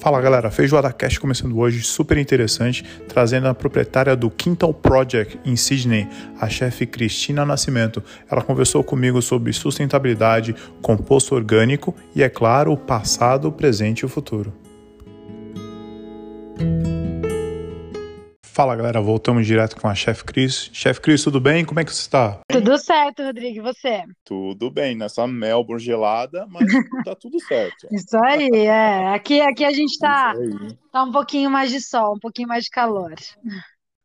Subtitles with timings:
[0.00, 5.54] Fala galera, Feijoada Cast começando hoje, super interessante, trazendo a proprietária do Quintal Project em
[5.56, 6.08] Sydney,
[6.40, 8.02] a chefe Cristina Nascimento.
[8.30, 14.06] Ela conversou comigo sobre sustentabilidade, composto orgânico e, é claro, o passado, o presente e
[14.06, 14.54] o futuro.
[18.60, 20.68] Fala galera, voltamos direto com a Chef Cris.
[20.70, 21.64] Chef Cris, tudo bem?
[21.64, 22.42] Como é que você está?
[22.46, 24.04] Tudo certo, Rodrigo, e você?
[24.22, 26.66] Tudo bem, nessa Melbourne gelada, mas
[27.06, 27.88] tá tudo certo.
[27.90, 29.14] Isso aí, é.
[29.14, 30.34] Aqui, aqui a gente tá,
[30.92, 33.14] tá um pouquinho mais de sol, um pouquinho mais de calor.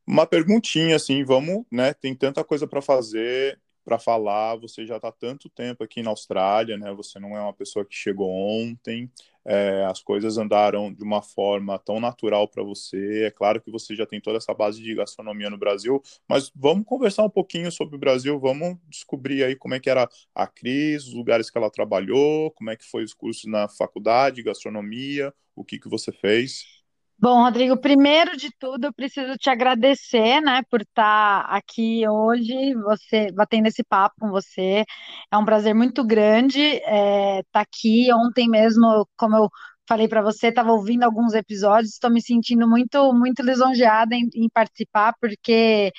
[0.08, 1.94] Uma perguntinha, assim, vamos, né?
[1.94, 4.56] Tem tanta coisa para fazer, para falar.
[4.56, 6.94] Você já está tanto tempo aqui na Austrália, né?
[6.94, 9.12] Você não é uma pessoa que chegou ontem
[9.46, 13.24] é, as coisas andaram de uma forma tão natural para você.
[13.26, 16.86] É claro que você já tem toda essa base de gastronomia no Brasil, mas vamos
[16.86, 21.06] conversar um pouquinho sobre o Brasil, vamos descobrir aí como é que era a Cris,
[21.08, 25.64] os lugares que ela trabalhou, como é que foi os cursos na faculdade, gastronomia, o
[25.64, 26.75] que que você fez.
[27.18, 33.32] Bom, Rodrigo, primeiro de tudo, eu preciso te agradecer, né, por estar aqui hoje, você
[33.32, 34.84] batendo esse papo com você.
[35.32, 38.12] É um prazer muito grande é, estar aqui.
[38.14, 39.50] Ontem mesmo, como eu
[39.88, 44.50] falei para você, estava ouvindo alguns episódios, estou me sentindo muito, muito lisonjeada em, em
[44.50, 45.92] participar, porque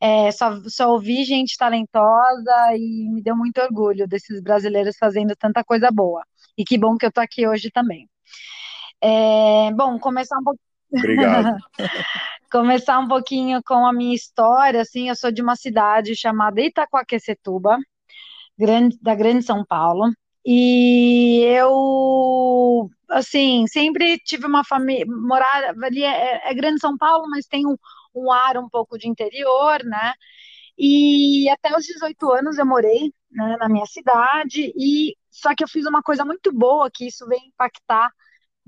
[0.00, 5.64] é, só, só ouvi gente talentosa e me deu muito orgulho desses brasileiros fazendo tanta
[5.64, 6.22] coisa boa.
[6.58, 8.08] E que bom que eu estou aqui hoje também.
[9.00, 10.68] É, bom, começar um pouquinho.
[10.92, 11.56] Obrigado.
[12.50, 17.78] começar um pouquinho com a minha história, assim, eu sou de uma cidade chamada Itacoaquecetuba,
[18.58, 20.10] grande, da Grande São Paulo,
[20.44, 27.46] e eu, assim, sempre tive uma família, morar ali é, é, Grande São Paulo, mas
[27.46, 27.76] tem um,
[28.14, 30.12] um ar um pouco de interior, né,
[30.78, 35.68] e até os 18 anos eu morei né, na minha cidade, e só que eu
[35.68, 38.10] fiz uma coisa muito boa, que isso vem impactar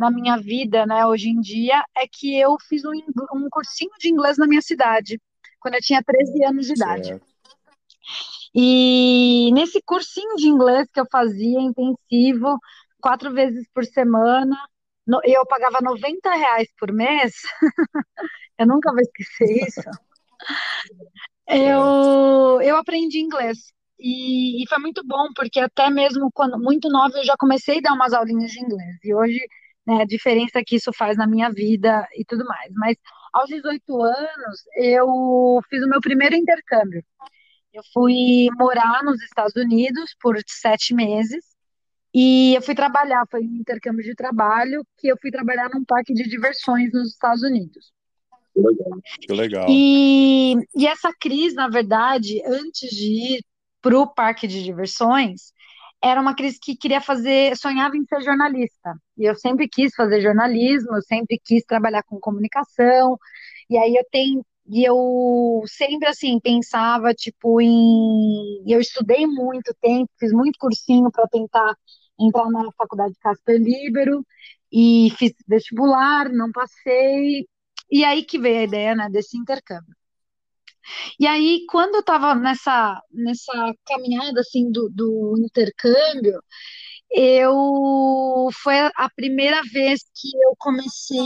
[0.01, 2.91] na minha vida, né, hoje em dia, é que eu fiz um,
[3.35, 5.21] um cursinho de inglês na minha cidade,
[5.61, 7.09] quando eu tinha 13 anos de idade.
[7.09, 7.27] Certo.
[8.55, 12.59] E nesse cursinho de inglês que eu fazia intensivo,
[13.01, 14.57] quatro vezes por semana,
[15.25, 17.35] eu pagava 90 reais por mês,
[18.59, 19.83] eu nunca vou esquecer isso.
[21.53, 23.59] Eu, eu aprendi inglês.
[23.99, 27.81] E, e, foi muito bom, porque até mesmo quando muito nova eu já comecei a
[27.81, 28.97] dar umas aulinhas de inglês.
[29.03, 29.41] E hoje
[29.91, 32.73] né, a diferença que isso faz na minha vida e tudo mais.
[32.75, 32.97] Mas
[33.33, 37.05] aos 18 anos, eu fiz o meu primeiro intercâmbio.
[37.73, 41.45] Eu fui morar nos Estados Unidos por sete meses
[42.13, 46.13] e eu fui trabalhar, foi um intercâmbio de trabalho que eu fui trabalhar num parque
[46.13, 47.93] de diversões nos Estados Unidos.
[49.21, 49.67] Que legal.
[49.69, 53.45] E, e essa crise, na verdade, antes de ir
[53.81, 55.53] para o parque de diversões,
[56.03, 58.95] era uma crise que queria fazer, sonhava em ser jornalista.
[59.19, 63.19] E eu sempre quis fazer jornalismo, eu sempre quis trabalhar com comunicação.
[63.69, 70.11] E aí eu tenho e eu sempre assim pensava tipo em eu estudei muito tempo,
[70.19, 71.75] fiz muito cursinho para tentar
[72.19, 74.25] entrar na faculdade Casper Libero
[74.73, 77.47] e fiz vestibular, não passei.
[77.91, 79.95] E aí que veio a ideia, né, desse intercâmbio.
[81.19, 83.53] E aí, quando eu estava nessa, nessa
[83.87, 86.41] caminhada assim do, do intercâmbio,
[87.13, 91.19] eu foi a primeira vez que eu comecei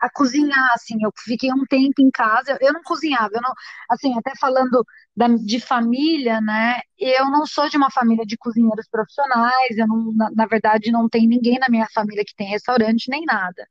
[0.00, 3.52] a cozinhar, assim, eu fiquei um tempo em casa, eu não cozinhava, eu não,
[3.90, 4.84] assim, até falando
[5.16, 10.12] da, de família, né, eu não sou de uma família de cozinheiros profissionais, eu não,
[10.14, 13.66] na, na verdade não tem ninguém na minha família que tem restaurante, nem nada.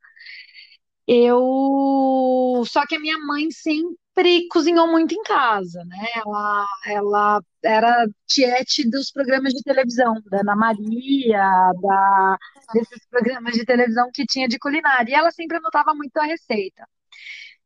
[1.06, 6.06] Eu, só que a minha mãe sempre sempre cozinhou muito em casa, né?
[6.16, 12.38] Ela, ela era tiete dos programas de televisão, da Ana Maria, da,
[12.74, 15.10] desses programas de televisão que tinha de culinária.
[15.12, 16.86] E ela sempre anotava muito a receita.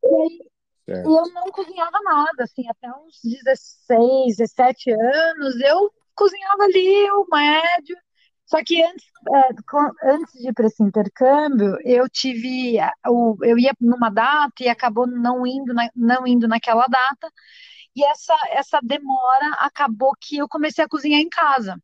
[0.05, 0.49] E aí,
[0.89, 7.97] eu não cozinhava nada, assim, até uns 16, 17 anos, eu cozinhava ali o médio,
[8.53, 12.77] só que antes, é, antes de ir para esse intercâmbio, eu tive,
[13.43, 17.33] eu ia numa data e acabou não indo, não indo naquela data,
[17.97, 21.81] e essa, essa demora acabou que eu comecei a cozinhar em casa.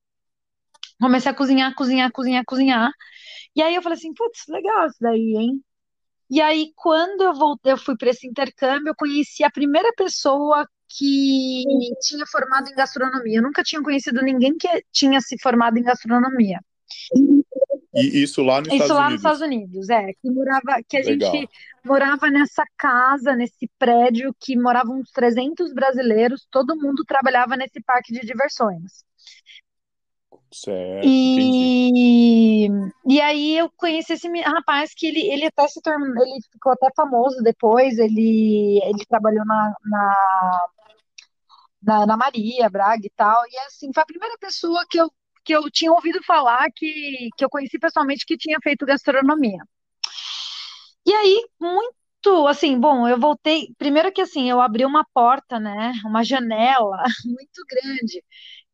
[1.01, 2.93] Comecei a cozinhar, cozinhar, cozinhar, cozinhar.
[3.57, 5.65] E aí eu falei assim, putz, legal isso daí, hein?
[6.29, 10.69] E aí, quando eu voltei, eu fui para esse intercâmbio, eu conheci a primeira pessoa
[10.89, 11.65] que
[12.01, 13.39] tinha formado em gastronomia.
[13.39, 16.61] Eu nunca tinha conhecido ninguém que tinha se formado em gastronomia.
[17.95, 19.13] E isso lá nos isso Estados lá Unidos?
[19.13, 20.13] nos Estados Unidos, é.
[20.15, 21.33] Que, morava, que a Legal.
[21.33, 21.49] gente
[21.85, 28.13] morava nessa casa, nesse prédio, que moravam uns 300 brasileiros, todo mundo trabalhava nesse parque
[28.13, 29.05] de diversões.
[30.51, 32.69] Certo, e...
[33.07, 36.89] e aí eu conheci esse rapaz que ele, ele até se tornou, ele ficou até
[36.97, 40.67] famoso depois, ele, ele trabalhou na, na,
[41.89, 45.11] na, na Maria Braga e tal, e assim, foi a primeira pessoa que eu,
[45.45, 49.59] que eu tinha ouvido falar que, que eu conheci pessoalmente que tinha feito gastronomia.
[51.07, 55.93] E aí, muito, assim, bom, eu voltei, primeiro que assim, eu abri uma porta, né,
[56.05, 58.23] uma janela muito grande,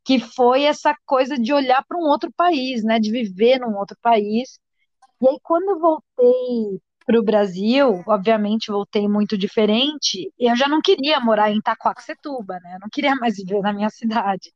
[0.05, 3.97] que foi essa coisa de olhar para um outro país, né, de viver num outro
[4.03, 4.59] país.
[5.23, 10.81] E aí, quando eu voltei para o Brasil, obviamente voltei muito diferente, eu já não
[10.81, 14.53] queria morar em Itacoaxetuba, né, eu não queria mais viver na minha cidade.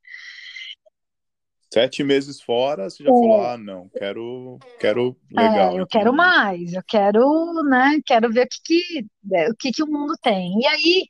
[1.71, 3.13] Sete meses fora, você já é.
[3.13, 5.77] falou, ah, não, quero, quero legal.
[5.77, 9.07] É, eu quero mais, eu quero, né, quero ver o que, que,
[9.51, 10.59] o que, que o mundo tem.
[10.61, 11.05] E aí,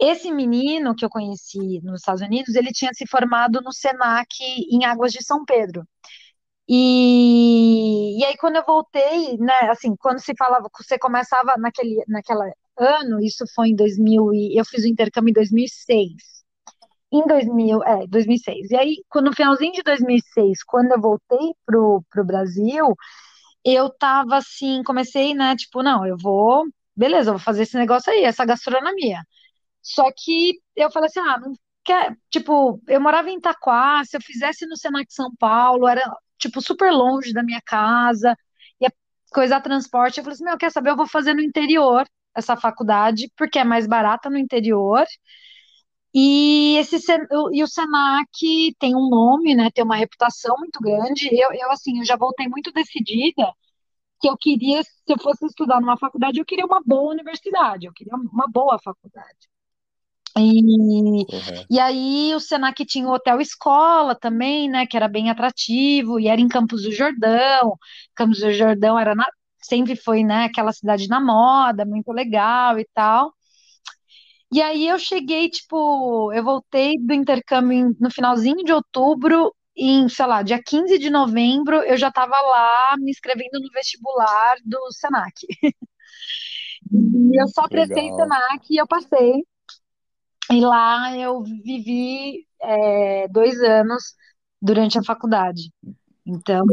[0.00, 4.84] esse menino que eu conheci nos Estados Unidos, ele tinha se formado no Senac em
[4.84, 5.84] Águas de São Pedro.
[6.68, 12.50] E, e aí quando eu voltei, né, assim, quando se falava, você começava naquele, naquela
[12.78, 16.12] ano, isso foi em 2000 e eu fiz o intercâmbio em 2006.
[17.12, 18.70] Em 2000, é, 2006.
[18.70, 22.94] E aí, no finalzinho de 2006, quando eu voltei pro, pro Brasil,
[23.64, 26.64] eu tava assim, comecei, né, tipo, não, eu vou,
[26.96, 29.20] beleza, eu vou fazer esse negócio aí, essa gastronomia.
[29.82, 31.54] Só que eu falei assim, ah, não
[31.86, 36.02] quer, tipo, eu morava em Itaquá, se eu fizesse no Senac São Paulo, era,
[36.38, 38.36] tipo, super longe da minha casa,
[38.80, 38.86] e
[39.32, 42.56] coisa a transporte, eu falei assim, meu, quer saber, eu vou fazer no interior essa
[42.56, 45.04] faculdade, porque é mais barata no interior,
[46.14, 46.96] e, esse,
[47.52, 48.28] e o Senac
[48.78, 52.48] tem um nome, né, tem uma reputação muito grande, eu, eu assim, eu já voltei
[52.48, 53.52] muito decidida,
[54.20, 57.92] que eu queria, se eu fosse estudar numa faculdade, eu queria uma boa universidade, eu
[57.94, 59.48] queria uma boa faculdade.
[60.38, 61.24] E,
[61.70, 66.28] e aí o Senac tinha o Hotel Escola também, né, que era bem atrativo, e
[66.28, 67.76] era em Campos do Jordão.
[68.14, 69.26] Campos do Jordão era na,
[69.62, 73.32] sempre foi, né, aquela cidade na moda, muito legal e tal.
[74.52, 80.26] E aí eu cheguei, tipo, eu voltei do intercâmbio no finalzinho de outubro, em, sei
[80.26, 85.34] lá, dia 15 de novembro, eu já estava lá me inscrevendo no vestibular do Senac.
[86.88, 89.42] E eu só prestei Senac e eu passei.
[90.50, 94.14] E lá eu vivi é, dois anos
[94.60, 95.70] durante a faculdade.
[96.26, 96.64] Então.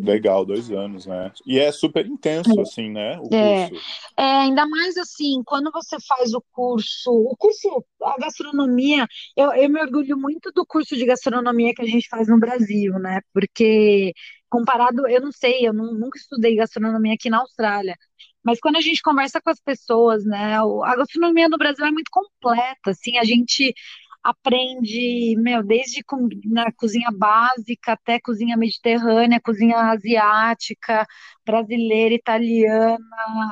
[0.00, 1.30] Legal, dois anos, né?
[1.46, 3.16] E é super intenso, assim, né?
[3.20, 3.84] O é, curso.
[4.16, 9.06] é, ainda mais assim, quando você faz o curso, o curso, a gastronomia,
[9.36, 12.94] eu, eu me orgulho muito do curso de gastronomia que a gente faz no Brasil,
[12.94, 13.20] né?
[13.32, 14.12] Porque
[14.50, 17.96] comparado, eu não sei, eu não, nunca estudei gastronomia aqui na Austrália,
[18.44, 22.10] mas quando a gente conversa com as pessoas, né, a gastronomia no Brasil é muito
[22.10, 23.74] completa, assim, a gente
[24.22, 26.02] aprende, meu, desde
[26.46, 31.06] na cozinha básica até cozinha mediterrânea, cozinha asiática,
[31.44, 32.98] brasileira, italiana,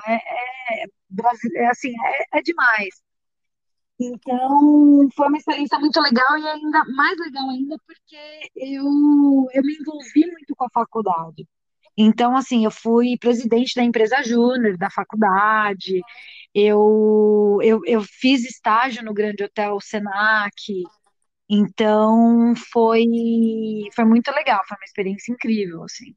[0.06, 0.86] é, é,
[1.56, 1.92] é assim,
[2.32, 3.02] é, é demais.
[4.00, 8.84] Então, foi uma experiência muito legal e ainda mais legal ainda porque eu,
[9.52, 11.46] eu me envolvi muito com a faculdade.
[11.96, 16.00] Então, assim, eu fui presidente da empresa júnior da faculdade,
[16.54, 20.52] eu, eu, eu fiz estágio no Grande Hotel Senac,
[21.48, 23.04] então foi,
[23.94, 26.14] foi muito legal, foi uma experiência incrível, assim.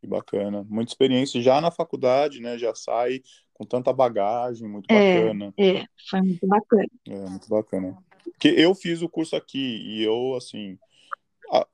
[0.00, 0.64] Que bacana.
[0.68, 2.58] Muita experiência já na faculdade, né?
[2.58, 3.20] Já sai
[3.52, 5.54] com tanta bagagem, muito é, bacana.
[5.56, 6.88] É, foi muito bacana.
[7.08, 7.96] É, muito bacana.
[8.24, 10.76] Porque eu fiz o curso aqui e eu, assim,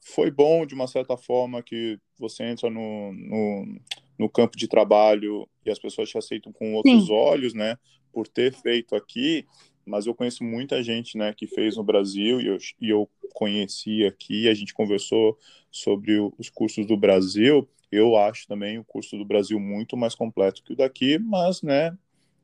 [0.00, 3.80] foi bom de uma certa forma que você entra no, no,
[4.18, 7.12] no campo de trabalho e as pessoas te aceitam com outros Sim.
[7.12, 7.76] olhos, né?
[8.12, 9.46] Por ter feito aqui,
[9.88, 14.04] mas eu conheço muita gente, né, que fez no Brasil e eu, e eu conheci
[14.04, 15.38] aqui, a gente conversou
[15.70, 17.68] sobre o, os cursos do Brasil.
[17.90, 21.96] Eu acho também o curso do Brasil muito mais completo que o daqui, mas, né,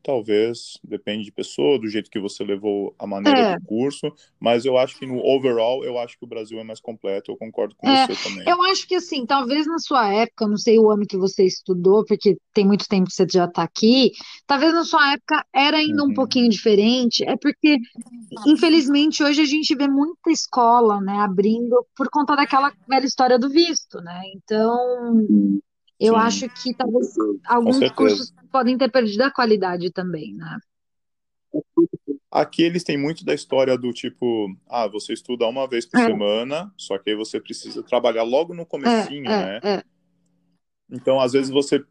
[0.05, 3.59] talvez depende de pessoa, do jeito que você levou a maneira é.
[3.59, 6.79] do curso, mas eu acho que no overall, eu acho que o Brasil é mais
[6.79, 8.47] completo, eu concordo com é, você também.
[8.47, 12.05] Eu acho que assim, talvez na sua época, não sei o ano que você estudou,
[12.05, 14.13] porque tem muito tempo que você já está aqui,
[14.47, 16.11] talvez na sua época era ainda uhum.
[16.11, 17.79] um pouquinho diferente, é porque,
[18.47, 23.49] infelizmente, hoje a gente vê muita escola, né, abrindo por conta daquela velha história do
[23.49, 25.61] visto, né, então...
[26.05, 26.21] Eu Sim.
[26.21, 27.15] acho que talvez
[27.47, 30.59] alguns cursos podem ter perdido a qualidade também, né?
[32.31, 36.07] Aqui eles têm muito da história do tipo, ah, você estuda uma vez por é.
[36.07, 39.61] semana, só que aí você precisa trabalhar logo no comecinho, é, né?
[39.63, 39.83] É,
[40.91, 41.83] então, às vezes você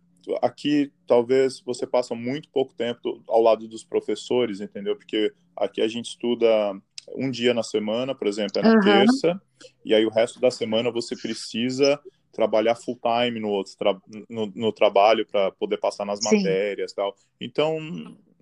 [0.42, 4.96] aqui talvez você passa muito pouco tempo ao lado dos professores, entendeu?
[4.96, 6.48] Porque aqui a gente estuda
[7.18, 8.80] um dia na semana, por exemplo, é na uhum.
[8.80, 9.42] terça,
[9.84, 12.00] e aí o resto da semana você precisa
[12.34, 13.96] trabalhar full time no outro tra
[14.28, 16.38] no, no, trabalho para poder passar nas Sim.
[16.38, 17.16] matérias tal.
[17.40, 17.80] Então,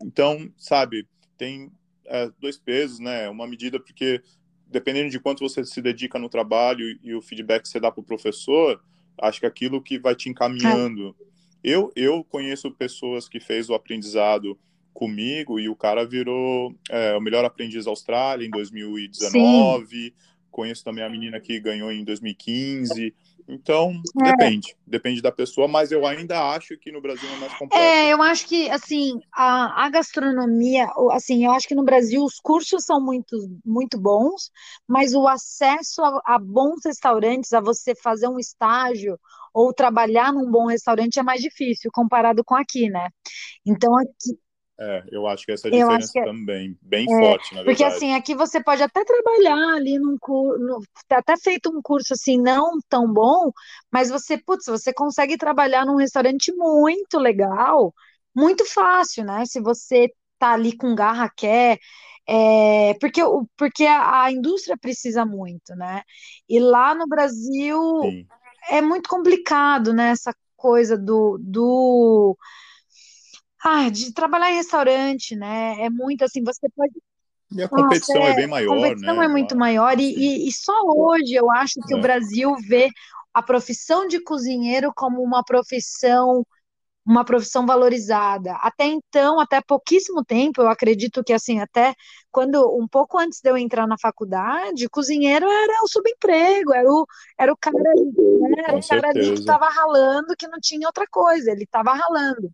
[0.01, 1.05] então, sabe,
[1.37, 1.69] tem
[2.05, 3.29] é, dois pesos, né?
[3.29, 4.21] Uma medida porque
[4.71, 8.01] dependendo de quanto você se dedica no trabalho e o feedback que você dá para
[8.01, 8.81] o professor,
[9.19, 11.15] acho que aquilo que vai te encaminhando.
[11.19, 11.31] É.
[11.63, 14.57] Eu, eu conheço pessoas que fez o aprendizado
[14.93, 19.87] comigo e o cara virou é, o melhor aprendiz da Austrália em 2019.
[19.87, 20.13] Sim.
[20.49, 23.13] Conheço também a menina que ganhou em 2015.
[23.47, 24.31] Então, é.
[24.31, 24.75] depende.
[24.85, 27.83] Depende da pessoa, mas eu ainda acho que no Brasil é mais complexo.
[27.83, 32.39] É, eu acho que, assim, a, a gastronomia, assim, eu acho que no Brasil os
[32.39, 34.51] cursos são muito, muito bons,
[34.87, 39.19] mas o acesso a, a bons restaurantes, a você fazer um estágio
[39.53, 43.09] ou trabalhar num bom restaurante é mais difícil comparado com aqui, né?
[43.65, 44.37] Então, aqui,
[44.83, 47.65] é, eu acho que essa é a diferença é, também, bem é, forte, na verdade.
[47.65, 52.41] Porque assim, aqui você pode até trabalhar ali num curso, até feito um curso assim,
[52.41, 53.51] não tão bom,
[53.91, 57.93] mas você, putz, você consegue trabalhar num restaurante muito legal,
[58.35, 59.45] muito fácil, né?
[59.45, 60.09] Se você
[60.39, 61.77] tá ali com garra, quer,
[62.27, 63.21] é, porque,
[63.55, 66.01] porque a, a, indústria precisa muito, né?
[66.49, 68.25] E lá no Brasil Sim.
[68.71, 70.09] é muito complicado, né?
[70.09, 72.35] Essa coisa do, do
[73.63, 75.75] ah, de trabalhar em restaurante, né?
[75.79, 76.93] É muito assim, você pode.
[77.51, 78.75] E a competição Nossa, é, é, bem maior, né?
[78.75, 81.97] A competição é muito maior, e, e, e, só hoje eu acho que é.
[81.97, 82.89] o Brasil vê
[83.33, 86.45] a profissão de cozinheiro como uma profissão
[87.05, 88.53] uma profissão valorizada.
[88.61, 91.95] Até então, até pouquíssimo tempo, eu acredito que assim, até
[92.31, 97.07] quando um pouco antes de eu entrar na faculdade, cozinheiro era o subemprego, era o,
[97.37, 101.05] era o cara, né, era o cara ali que estava ralando, que não tinha outra
[101.09, 102.51] coisa, ele estava ralando.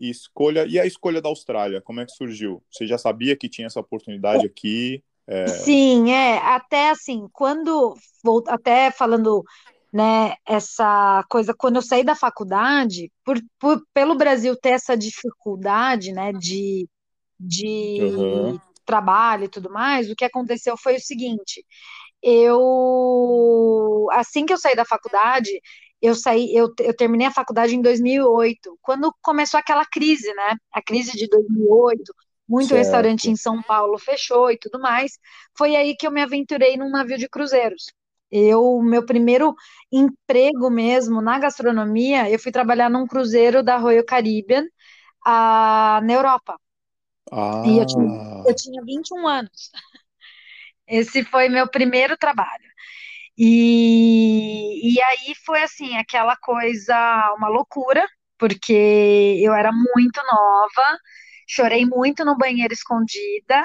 [0.00, 2.62] E escolha e a escolha da Austrália, como é que surgiu?
[2.70, 5.02] Você já sabia que tinha essa oportunidade aqui?
[5.26, 5.46] É...
[5.46, 9.44] Sim, é até assim quando vou até falando
[9.92, 16.12] né, essa coisa, quando eu saí da faculdade, por, por pelo Brasil ter essa dificuldade,
[16.12, 16.88] né, de,
[17.38, 18.58] de uhum.
[18.84, 21.64] trabalho e tudo mais, o que aconteceu foi o seguinte,
[22.22, 25.50] eu, assim que eu saí da faculdade,
[26.00, 30.56] eu saí, eu, eu terminei a faculdade em 2008, quando começou aquela crise, né?
[30.72, 32.14] A crise de 2008,
[32.48, 32.78] muito certo.
[32.78, 35.12] restaurante em São Paulo fechou e tudo mais.
[35.56, 37.86] Foi aí que eu me aventurei num navio de cruzeiros.
[38.30, 39.54] Eu, meu primeiro
[39.90, 44.66] emprego mesmo na gastronomia, eu fui trabalhar num cruzeiro da Royal Caribbean
[45.24, 46.58] a, na Europa.
[47.32, 47.62] Ah.
[47.66, 49.70] E eu tinha, eu tinha 21 anos.
[50.86, 52.64] Esse foi meu primeiro trabalho.
[53.40, 58.04] E, e aí foi assim, aquela coisa, uma loucura,
[58.36, 60.98] porque eu era muito nova,
[61.46, 63.64] chorei muito no banheiro escondida.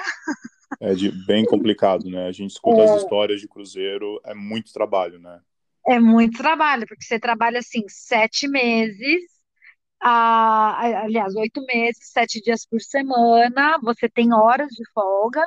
[0.79, 2.27] É de, bem complicado, né?
[2.27, 5.39] A gente escuta é, as histórias de cruzeiro, é muito trabalho, né?
[5.87, 9.23] É muito trabalho, porque você trabalha assim sete meses,
[9.99, 15.41] a, aliás, oito meses, sete dias por semana, você tem horas de folga,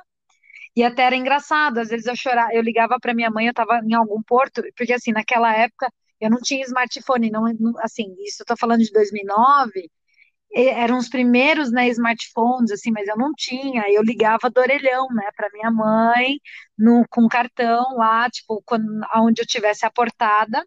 [0.77, 3.81] e até era engraçado, às vezes eu chorava, eu ligava para minha mãe, eu estava
[3.85, 5.91] em algum porto, porque assim, naquela época
[6.21, 7.45] eu não tinha smartphone, não,
[7.81, 9.91] assim, isso eu tô falando de 2009,
[10.55, 15.29] eram os primeiros, né, smartphones, assim, mas eu não tinha, eu ligava do orelhão, né,
[15.37, 16.41] para minha mãe,
[16.79, 20.65] no, com cartão lá, tipo, quando, onde eu tivesse a portada,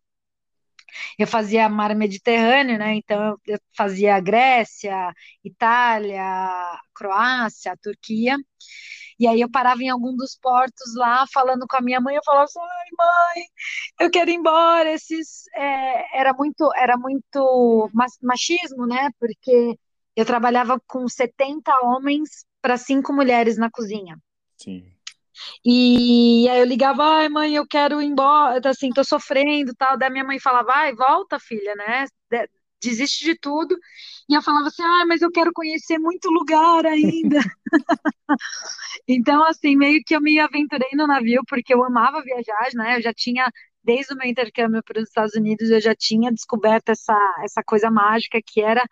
[1.17, 5.13] eu fazia mar Mediterrâneo, né, então eu fazia Grécia,
[5.43, 6.23] Itália,
[6.93, 8.37] Croácia, Turquia,
[9.19, 12.21] e aí eu parava em algum dos portos lá, falando com a minha mãe, eu
[12.23, 13.45] falava assim, ai mãe,
[13.99, 14.89] eu quero ir embora.
[14.91, 17.89] Esses é, era muito, era muito
[18.21, 19.09] machismo, né?
[19.19, 19.77] Porque
[20.15, 24.17] eu trabalhava com 70 homens para cinco mulheres na cozinha.
[24.57, 24.85] Sim.
[25.65, 29.97] E aí eu ligava, ai mãe, eu quero ir embora, assim, tô sofrendo, tal.
[29.97, 32.05] Daí minha mãe falava, vai, volta, filha, né?
[32.81, 33.75] Desiste de tudo.
[34.29, 37.39] E eu falava assim, ah, mas eu quero conhecer muito lugar ainda.
[39.07, 42.97] então, assim, meio que eu me aventurei no navio, porque eu amava viajar, né?
[42.97, 43.51] Eu já tinha,
[43.83, 47.89] desde o meu intercâmbio para os Estados Unidos, eu já tinha descoberto essa, essa coisa
[47.91, 48.83] mágica que era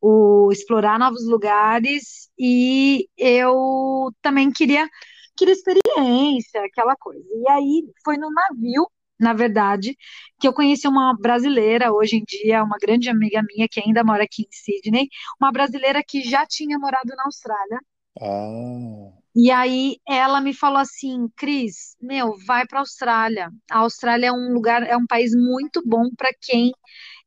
[0.00, 4.88] o explorar novos lugares e eu também queria
[5.36, 7.24] queria experiência, aquela coisa.
[7.34, 8.86] E aí foi no navio
[9.24, 9.96] na verdade,
[10.38, 14.24] que eu conheci uma brasileira hoje em dia, uma grande amiga minha que ainda mora
[14.24, 15.08] aqui em Sydney,
[15.40, 17.80] uma brasileira que já tinha morado na Austrália.
[18.20, 19.10] Ah.
[19.34, 23.50] E aí ela me falou assim, Cris, meu, vai para a Austrália.
[23.70, 26.70] A Austrália é um lugar, é um país muito bom para quem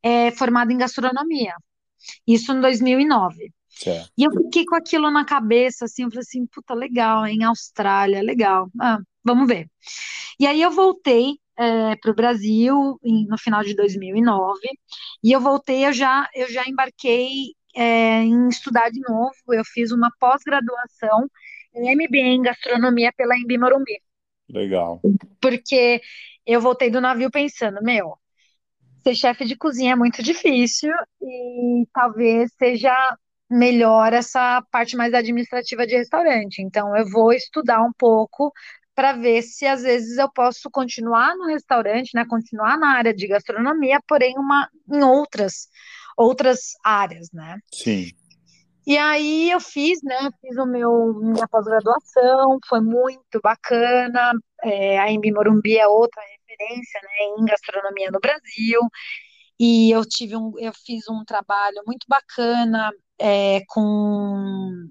[0.02, 1.52] é formado em gastronomia.
[2.26, 3.52] Isso em 2009.
[3.68, 4.10] Certo.
[4.16, 8.22] E eu fiquei com aquilo na cabeça, assim, eu falei assim, puta, legal, em Austrália,
[8.22, 8.70] legal.
[8.80, 9.68] Ah, vamos ver.
[10.40, 14.60] E aí eu voltei é, para o Brasil em, no final de 2009
[15.22, 19.34] e eu voltei, eu já, eu já embarquei é, em estudar de novo.
[19.50, 21.28] Eu fiz uma pós-graduação
[21.74, 24.00] em MBA em gastronomia pela Embi Morumbi.
[24.48, 25.00] Legal.
[25.40, 26.00] Porque
[26.46, 28.16] eu voltei do navio pensando, meu,
[29.02, 32.94] ser chefe de cozinha é muito difícil e talvez seja
[33.50, 36.60] melhor essa parte mais administrativa de restaurante.
[36.62, 38.52] Então, eu vou estudar um pouco
[38.98, 43.28] para ver se às vezes eu posso continuar no restaurante, né, continuar na área de
[43.28, 45.68] gastronomia, porém uma em outras
[46.16, 47.60] outras áreas, né?
[47.72, 48.10] Sim.
[48.84, 54.32] E aí eu fiz, né, fiz o meu minha pós-graduação, foi muito bacana.
[54.64, 58.80] É, a Embi Morumbi é outra referência, né, em gastronomia no Brasil.
[59.60, 64.88] E eu tive um, eu fiz um trabalho muito bacana é, com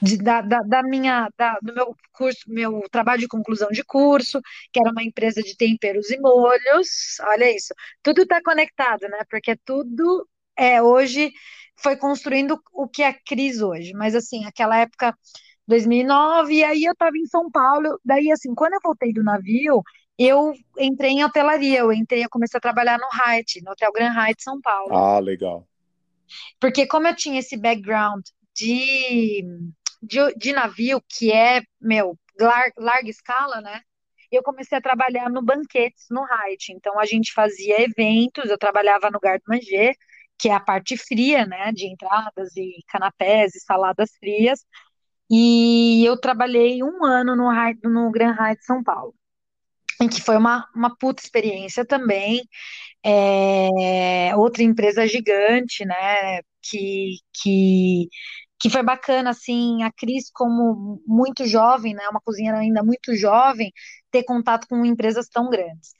[0.00, 4.40] de, da, da, da, minha, da, do meu curso, meu trabalho de conclusão de curso,
[4.72, 7.18] que era uma empresa de temperos e molhos.
[7.20, 9.18] Olha isso, tudo está conectado, né?
[9.30, 11.32] Porque tudo é hoje
[11.76, 13.92] foi construindo o que é a Cris hoje.
[13.92, 15.16] Mas assim, aquela época
[15.66, 18.00] 2009, e aí eu estava em São Paulo.
[18.04, 19.82] Daí assim, quando eu voltei do navio,
[20.18, 24.14] eu entrei em hotelaria, eu entrei, eu comecei a trabalhar no Hyatt, no Hotel Grand
[24.14, 24.94] Hyatt São Paulo.
[24.94, 25.66] Ah, legal.
[26.58, 28.24] Porque como eu tinha esse background
[28.56, 29.42] de,
[30.02, 33.80] de, de navio, que é, meu, lar, larga escala, né?
[34.30, 36.72] Eu comecei a trabalhar no banquetes, no Hyatt.
[36.72, 39.94] Então, a gente fazia eventos, eu trabalhava no Garde Manger,
[40.38, 44.64] que é a parte fria, né, de entradas e canapés e saladas frias.
[45.30, 47.50] E eu trabalhei um ano no,
[47.84, 49.14] no Grand Hyatt São Paulo,
[50.10, 52.42] que foi uma, uma puta experiência também.
[53.04, 58.08] É, outra empresa gigante, né, que, que
[58.58, 63.72] que foi bacana, assim, a Cris, como muito jovem, né, uma cozinheira ainda muito jovem,
[64.10, 65.92] ter contato com empresas tão grandes.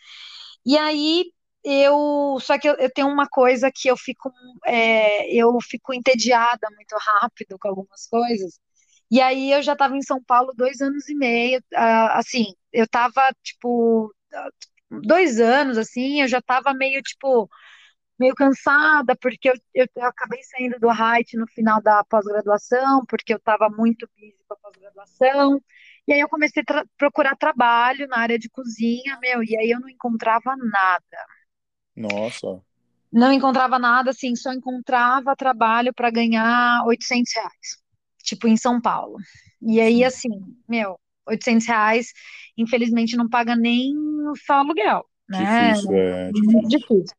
[0.64, 1.24] E aí,
[1.64, 4.30] eu, só que eu, eu tenho uma coisa que eu fico,
[4.66, 8.58] é, eu fico entediada muito rápido com algumas coisas,
[9.10, 11.60] e aí eu já estava em São Paulo dois anos e meio,
[12.12, 14.12] assim, eu estava, tipo,
[14.90, 17.48] dois anos, assim, eu já estava meio, tipo,
[18.18, 23.32] meio cansada, porque eu, eu, eu acabei saindo do Height no final da pós-graduação, porque
[23.32, 25.62] eu estava muito busy com a pós-graduação.
[26.08, 29.70] E aí eu comecei a tra procurar trabalho na área de cozinha, meu, e aí
[29.70, 31.26] eu não encontrava nada.
[31.94, 32.62] Nossa.
[33.12, 37.82] Não encontrava nada, assim, só encontrava trabalho para ganhar 800 reais,
[38.22, 39.16] tipo em São Paulo.
[39.62, 40.28] E aí, assim,
[40.68, 42.12] meu, 800 reais,
[42.56, 43.94] infelizmente não paga nem
[44.46, 45.72] só aluguel, né?
[45.72, 46.68] Difícil, é difícil.
[46.68, 47.16] difícil.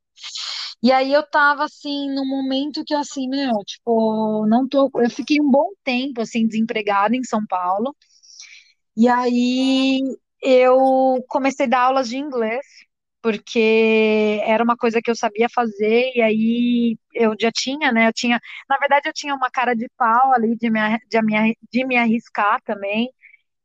[0.82, 4.90] E aí eu tava assim, num momento que assim, meu, tipo, não tô.
[4.96, 7.96] Eu fiquei um bom tempo assim, desempregada em São Paulo.
[8.96, 10.02] E aí
[10.42, 12.66] eu comecei a dar aulas de inglês,
[13.22, 18.08] porque era uma coisa que eu sabia fazer, e aí eu já tinha, né?
[18.08, 21.58] Eu tinha, na verdade, eu tinha uma cara de pau ali de me, de me,
[21.72, 23.10] de me arriscar também.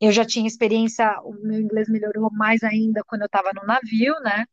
[0.00, 4.14] Eu já tinha experiência, o meu inglês melhorou mais ainda quando eu estava no navio,
[4.22, 4.46] né?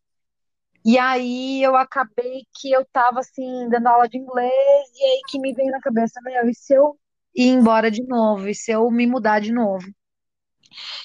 [0.86, 4.52] E aí eu acabei que eu tava assim, dando aula de inglês,
[4.96, 6.98] e aí que me veio na cabeça, meu, e se eu
[7.36, 8.48] ir embora de novo?
[8.48, 9.86] E se eu me mudar de novo?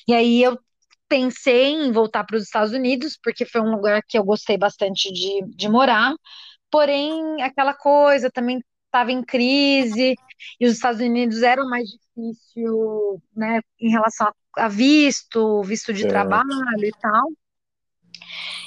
[0.09, 0.59] E aí eu
[1.09, 5.13] pensei em voltar para os Estados Unidos, porque foi um lugar que eu gostei bastante
[5.13, 6.15] de, de morar,
[6.71, 10.15] porém, aquela coisa também estava em crise,
[10.61, 16.07] e os Estados Unidos eram mais difícil, né, em relação a, a visto, visto de
[16.07, 16.45] trabalho
[16.85, 17.29] e tal.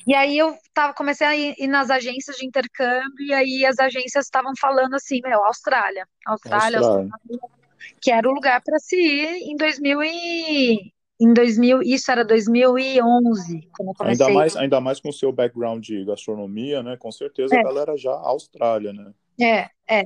[0.05, 3.77] E aí eu tava, comecei a ir, ir, nas agências de intercâmbio, e aí as
[3.79, 7.09] agências estavam falando assim, meu, Austrália, Austrália, Austrália.
[7.11, 7.57] Austrália
[8.01, 13.69] que era o lugar para se ir em 2000 e em 2000, isso era 2011,
[13.75, 14.25] quando eu comecei.
[14.25, 16.95] Ainda mais, ainda mais com o seu background de gastronomia, né?
[16.95, 17.59] Com certeza é.
[17.59, 19.11] a galera já Austrália, né?
[19.41, 20.03] É, é.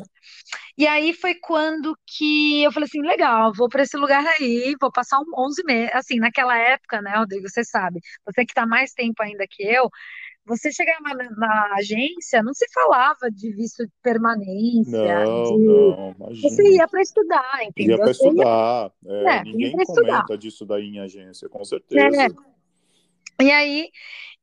[0.77, 4.91] E aí foi quando que eu falei assim, legal, vou para esse lugar aí, vou
[4.91, 8.93] passar um 11 meses, assim, naquela época, né, Rodrigo, você sabe, você que está mais
[8.93, 9.89] tempo ainda que eu,
[10.45, 15.25] você chegava na, na, agência, não se falava de visto de permanência.
[15.25, 15.65] Não, de...
[15.65, 16.49] não, imagina.
[16.49, 17.97] Você ia para estudar, entendeu?
[17.97, 18.91] Ia para estudar.
[19.03, 19.11] Ia...
[19.11, 20.37] É, é, ninguém comenta estudar.
[20.37, 22.23] disso daí em agência, com certeza.
[22.23, 23.43] É.
[23.43, 23.89] E aí,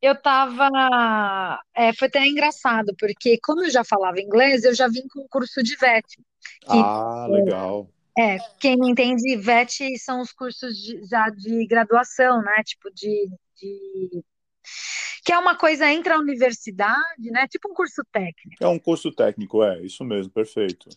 [0.00, 1.60] eu tava.
[1.74, 5.28] É, foi até engraçado, porque como eu já falava inglês, eu já vim com o
[5.28, 6.04] curso de VET.
[6.60, 7.88] Que, ah, legal.
[8.18, 12.62] É, quem não entende, VET são os cursos de, já de graduação, né?
[12.64, 14.24] Tipo, de, de
[15.24, 17.46] que é uma coisa entre a universidade, né?
[17.48, 18.56] Tipo um curso técnico.
[18.60, 20.88] É um curso técnico, é, isso mesmo, perfeito.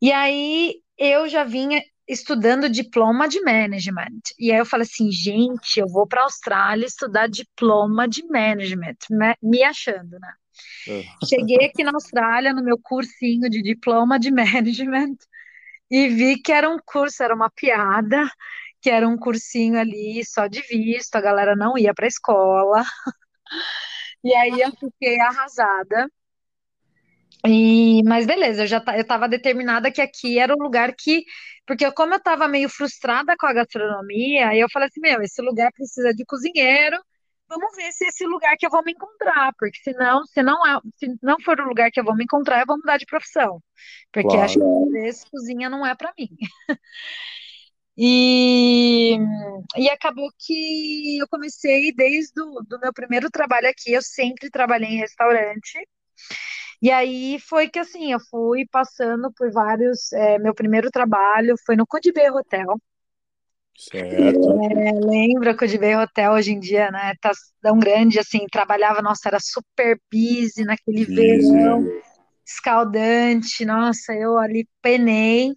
[0.00, 4.20] E aí eu já vinha estudando diploma de management.
[4.38, 8.96] E aí eu falei assim, gente, eu vou para a Austrália estudar diploma de management,
[9.42, 10.32] me achando, né?
[10.88, 11.26] É.
[11.26, 15.16] Cheguei aqui na Austrália no meu cursinho de diploma de management
[15.90, 18.28] e vi que era um curso, era uma piada,
[18.80, 22.84] que era um cursinho ali só de visto, a galera não ia para a escola.
[24.24, 26.08] E aí eu fiquei arrasada.
[27.44, 31.24] E, mas beleza, eu já eu estava determinada que aqui era o lugar que,
[31.66, 35.72] porque como eu estava meio frustrada com a gastronomia, eu falei assim, meu, esse lugar
[35.72, 36.96] precisa de cozinheiro,
[37.48, 40.64] vamos ver se é esse lugar que eu vou me encontrar, porque senão, se não
[40.66, 43.06] é, se não for o lugar que eu vou me encontrar, eu vou mudar de
[43.06, 43.60] profissão,
[44.12, 44.44] porque claro.
[44.44, 46.28] acho que talvez cozinha não é para mim.
[47.96, 49.18] E,
[49.76, 54.88] e acabou que eu comecei desde o do meu primeiro trabalho aqui, eu sempre trabalhei
[54.88, 55.78] em restaurante.
[56.82, 60.12] E aí foi que assim, eu fui passando por vários.
[60.12, 62.76] É, meu primeiro trabalho foi no Codibay Hotel.
[63.76, 64.60] Certo.
[64.60, 67.14] É, lembra Codibay Hotel hoje em dia, né?
[67.20, 67.30] Tá
[67.62, 71.14] tão grande assim, trabalhava, nossa, era super busy naquele busy.
[71.14, 72.02] verão
[72.44, 75.52] escaldante, nossa, eu ali penei.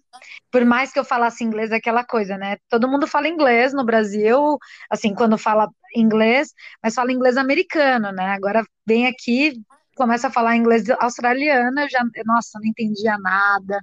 [0.50, 2.56] Por mais que eu falasse inglês, é aquela coisa, né?
[2.68, 4.58] Todo mundo fala inglês no Brasil,
[4.90, 8.28] assim, quando fala inglês, mas fala inglês americano, né?
[8.28, 9.60] Agora vem aqui,
[9.96, 13.80] começa a falar inglês australiano, eu já, nossa, não entendia nada.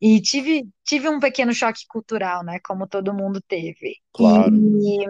[0.00, 2.58] E tive, tive um pequeno choque cultural, né?
[2.64, 3.98] Como todo mundo teve.
[4.12, 4.52] Claro.
[4.52, 5.04] E,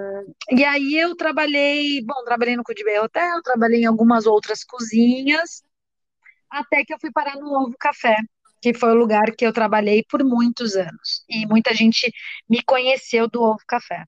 [0.51, 5.62] e aí eu trabalhei, bom, trabalhei no Cudibay Hotel, trabalhei em algumas outras cozinhas,
[6.51, 8.16] até que eu fui parar no Ovo Café,
[8.61, 11.25] que foi o lugar que eu trabalhei por muitos anos.
[11.29, 12.12] E muita gente
[12.49, 14.05] me conheceu do Ovo Café.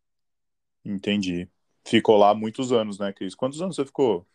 [0.85, 1.49] Entendi.
[1.87, 3.35] Ficou lá muitos anos, né, Cris?
[3.35, 4.27] Quantos anos você ficou?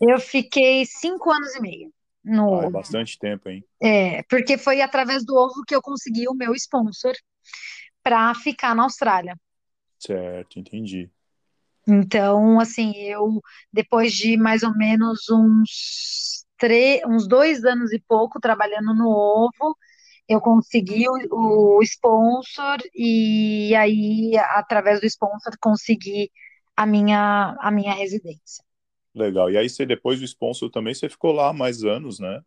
[0.00, 1.92] Eu fiquei cinco anos e meio.
[2.24, 2.60] No...
[2.60, 3.64] Ah, é bastante tempo, hein?
[3.82, 7.14] É, porque foi através do ovo que eu consegui o meu sponsor
[8.02, 9.36] para ficar na Austrália.
[9.98, 11.10] Certo, entendi.
[11.86, 13.40] Então, assim, eu,
[13.72, 19.76] depois de mais ou menos uns três, uns dois anos e pouco trabalhando no ovo,
[20.28, 26.30] eu consegui o, o sponsor e aí, através do sponsor, consegui
[26.76, 28.64] a minha, a minha residência.
[29.14, 29.50] Legal.
[29.50, 32.40] E aí, você depois do sponsor também, você ficou lá mais anos, né?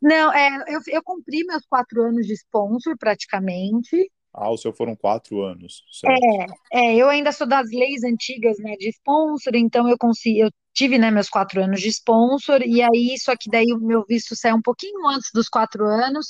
[0.00, 4.10] Não, é, eu, eu cumpri meus quatro anos de sponsor praticamente.
[4.32, 5.82] Ah, o seu foram quatro anos.
[5.90, 6.22] Certo.
[6.72, 10.50] É, é, eu ainda sou das leis antigas, né, de sponsor, então eu consegui, eu
[10.72, 14.36] tive, né, meus quatro anos de sponsor, e aí, só que daí o meu visto
[14.36, 16.28] saiu um pouquinho antes dos quatro anos,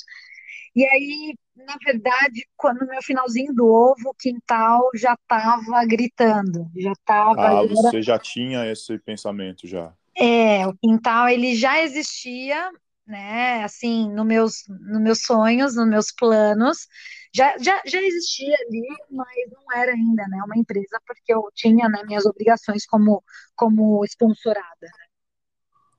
[0.79, 6.71] e aí, na verdade, quando no meu finalzinho do ovo, o quintal já estava gritando,
[6.77, 7.59] já estava...
[7.59, 9.93] Ah, você já tinha esse pensamento já.
[10.15, 12.71] É, o quintal, ele já existia,
[13.05, 16.87] né, assim, no meus, nos meus sonhos, nos meus planos,
[17.33, 21.89] já, já, já existia ali, mas não era ainda, né, uma empresa, porque eu tinha,
[21.89, 23.21] né, minhas obrigações como,
[23.53, 25.05] como sponsorada, né.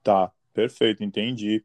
[0.03, 1.63] Tá, perfeito, entendi.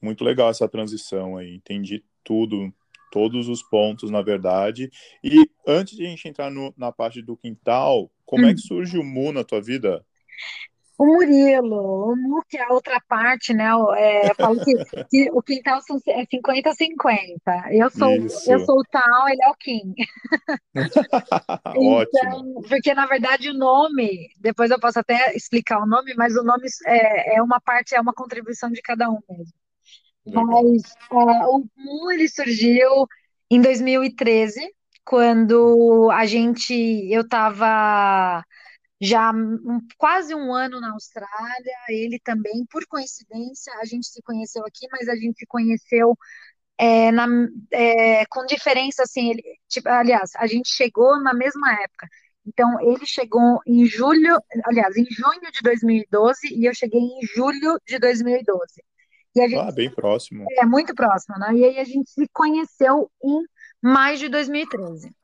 [0.00, 2.72] Muito legal essa transição aí, entendi tudo,
[3.10, 4.90] todos os pontos, na verdade.
[5.22, 8.48] E antes de a gente entrar no, na parte do quintal, como hum.
[8.48, 10.04] é que surge o Mu na tua vida?
[10.98, 13.68] O Murilo, o Mu, que é a outra parte, né?
[13.96, 14.74] É, eu falo que,
[15.08, 17.70] que, o quintal são, é 50-50.
[17.70, 18.10] Eu sou,
[18.52, 19.94] eu sou o tal, ele é o Kim.
[21.64, 22.08] Ótimo.
[22.12, 26.42] Então, porque, na verdade, o nome, depois eu posso até explicar o nome, mas o
[26.42, 29.54] nome é, é uma parte, é uma contribuição de cada um mesmo.
[30.26, 33.06] Mas é, o Mu, ele surgiu
[33.50, 34.60] em 2013,
[35.04, 36.74] quando a gente,
[37.10, 38.44] eu estava
[39.00, 44.64] já um, quase um ano na Austrália, ele também, por coincidência, a gente se conheceu
[44.66, 46.16] aqui, mas a gente se conheceu
[46.78, 47.26] é, na,
[47.72, 52.08] é, com diferença, assim, ele, tipo, aliás, a gente chegou na mesma época.
[52.46, 57.78] Então, ele chegou em julho, aliás, em junho de 2012 e eu cheguei em julho
[57.86, 58.82] de 2012.
[59.38, 60.44] E a gente, ah, bem próximo.
[60.58, 61.54] É, muito próximo, né?
[61.54, 63.42] E aí a gente se conheceu em
[63.80, 65.14] maio de 2013.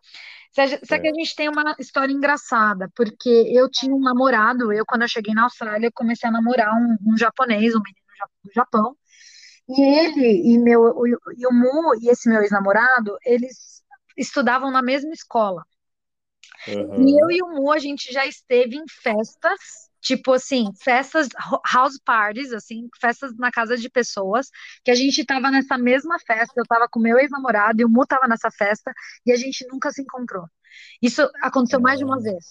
[0.84, 5.02] Só que a gente tem uma história engraçada, porque eu tinha um namorado, eu quando
[5.02, 8.04] eu cheguei na Austrália, eu comecei a namorar um, um japonês, um menino
[8.44, 8.96] do Japão,
[9.68, 13.82] e ele e meu o, e o Mu e esse meu ex-namorado, eles
[14.16, 15.64] estudavam na mesma escola.
[16.68, 17.08] Uhum.
[17.08, 19.58] E eu e o Mu, a gente já esteve em festas
[20.04, 21.28] tipo assim, festas,
[21.72, 24.50] house parties, assim, festas na casa de pessoas,
[24.84, 28.06] que a gente tava nessa mesma festa, eu tava com meu ex-namorado e o Mu
[28.06, 28.92] tava nessa festa,
[29.24, 30.44] e a gente nunca se encontrou.
[31.00, 32.44] Isso aconteceu mais de uma vez.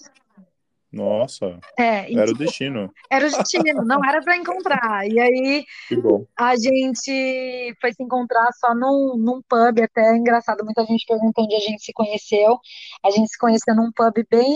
[0.92, 2.94] Nossa, É, era o então, destino.
[3.10, 5.08] era o destino, não era para encontrar.
[5.08, 5.66] E aí
[6.38, 11.46] a gente foi se encontrar só num, num pub, até é engraçado, muita gente perguntou
[11.46, 12.60] onde a gente se conheceu.
[13.04, 14.56] A gente se conheceu num pub bem,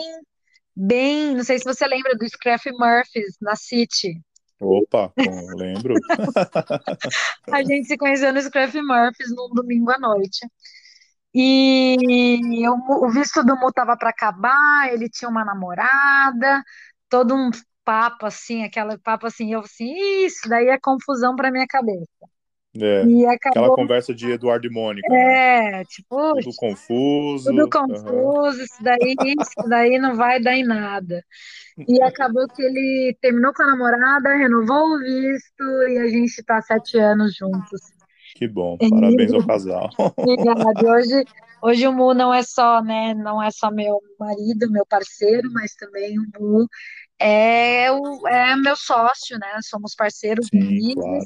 [0.77, 4.21] bem, não sei se você lembra do Scruff Murphys, na City.
[4.59, 5.13] Opa,
[5.57, 5.95] lembro.
[7.51, 10.45] A gente se conheceu no Scruff Murphys num domingo à noite.
[11.33, 16.63] E o, Mu- o visto do Mu tava para acabar, ele tinha uma namorada,
[17.09, 17.51] todo um
[17.85, 19.93] papo assim, aquela papo assim, eu assim,
[20.25, 22.07] isso daí é confusão para minha cabeça.
[22.75, 25.80] É, E aquela acabou, conversa de Eduardo e Mônica, né?
[25.80, 27.49] é, tipo, Tudo confuso.
[27.49, 31.23] tudo confuso, isso daí, isso daí não vai dar em nada.
[31.88, 36.58] E acabou que ele terminou com a namorada, renovou o visto e a gente tá
[36.58, 37.82] há sete anos juntos.
[38.36, 39.89] Que bom, E, parabéns ao casal.
[39.97, 40.82] obrigada.
[40.82, 41.23] E Hoje,
[41.63, 45.73] hoje o Mu não é só, né, não é só meu marido, meu parceiro, mas
[45.75, 46.67] também o Mu
[47.19, 49.47] é, o, é meu sócio, né?
[49.63, 51.23] Somos parceiros Sim, claro.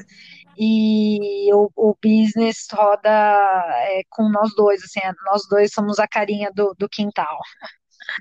[0.57, 6.07] E o, o business roda é, com nós dois, assim, é, nós dois somos a
[6.07, 7.37] carinha do, do quintal.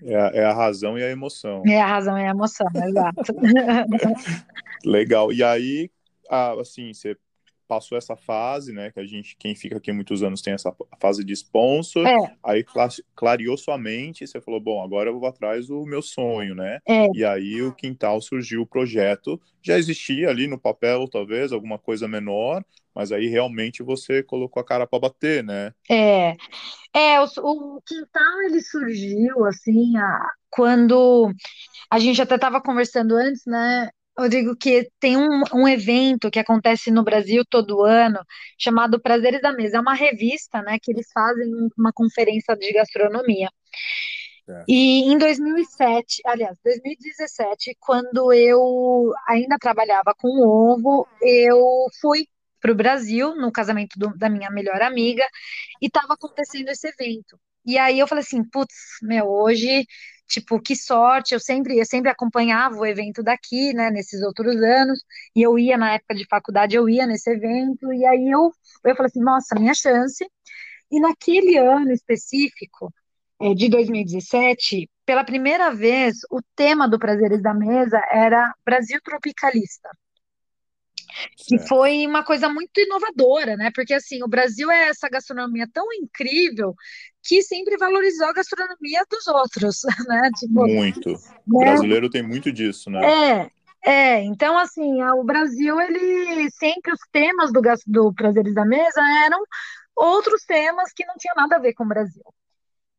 [0.04, 1.62] É a, é a razão e a emoção.
[1.66, 3.32] É a razão e a emoção, exato.
[4.84, 5.32] Legal.
[5.32, 5.90] E aí,
[6.60, 7.16] assim, você
[7.70, 8.90] passou essa fase, né?
[8.90, 12.04] Que a gente, quem fica aqui muitos anos tem essa fase de sponsor.
[12.06, 15.84] É, Aí cla- clareou sua mente e você falou, bom, agora eu vou atrás do
[15.86, 16.80] meu sonho, né?
[16.88, 19.40] é, E aí o Quintal surgiu o projeto.
[19.62, 24.64] Já existia ali no papel, talvez, alguma coisa menor, mas aí realmente você colocou a
[24.64, 25.72] cara para bater, né?
[25.90, 26.36] é.
[26.94, 31.32] É, o, o quintal ele surgiu assim, a- quando
[31.90, 33.90] a gente até estava conversando antes, né?
[34.20, 38.18] Rodrigo, que tem um, um evento que acontece no Brasil todo ano,
[38.58, 39.78] chamado Prazeres da Mesa.
[39.78, 43.48] É uma revista, né, que eles fazem um- uma conferência de gastronomia.
[44.48, 44.64] É.
[44.68, 52.26] E em 2007, aliás, 2017, quando eu ainda trabalhava com ovo, eu fui
[52.60, 55.24] para o Brasil no casamento do- da minha melhor amiga
[55.80, 57.38] e estava acontecendo esse evento.
[57.64, 59.86] E aí eu falei assim, putz, meu, hoje,
[60.30, 65.00] tipo, que sorte, eu sempre, eu sempre acompanhava o evento daqui, né, nesses outros anos,
[65.34, 68.52] e eu ia na época de faculdade, eu ia nesse evento, e aí eu,
[68.84, 70.24] eu falei assim, nossa, minha chance.
[70.90, 72.92] E naquele ano específico,
[73.40, 79.88] eh, de 2017, pela primeira vez, o tema do Prazeres da Mesa era Brasil Tropicalista.
[81.50, 81.68] E Certo.
[81.68, 83.70] foi uma coisa muito inovadora, né?
[83.74, 86.74] Porque assim, o Brasil é essa gastronomia tão incrível
[87.22, 90.30] que sempre valorizou a gastronomia dos outros, né?
[90.38, 91.12] Tipo, Muito.
[91.50, 91.64] O né?
[91.66, 93.00] brasileiro tem muito disso, né?
[93.04, 93.50] É,
[93.84, 94.22] é.
[94.22, 99.42] Então, assim, o Brasil, ele sempre os temas do, do Prazeres da Mesa eram
[99.96, 102.22] outros temas que não tinham nada a ver com o Brasil.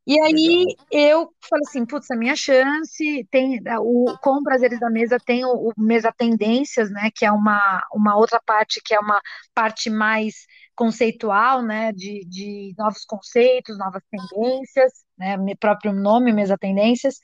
[0.05, 0.85] E aí Legal.
[0.91, 5.49] eu falei assim, putz, a minha chance tem o com Prazeres da Mesa tem o,
[5.69, 9.21] o Mesa Tendências, né, que é uma, uma outra parte que é uma
[9.53, 10.33] parte mais
[10.75, 17.19] conceitual, né, de, de novos conceitos, novas tendências, né, meu próprio nome, Mesa Tendências.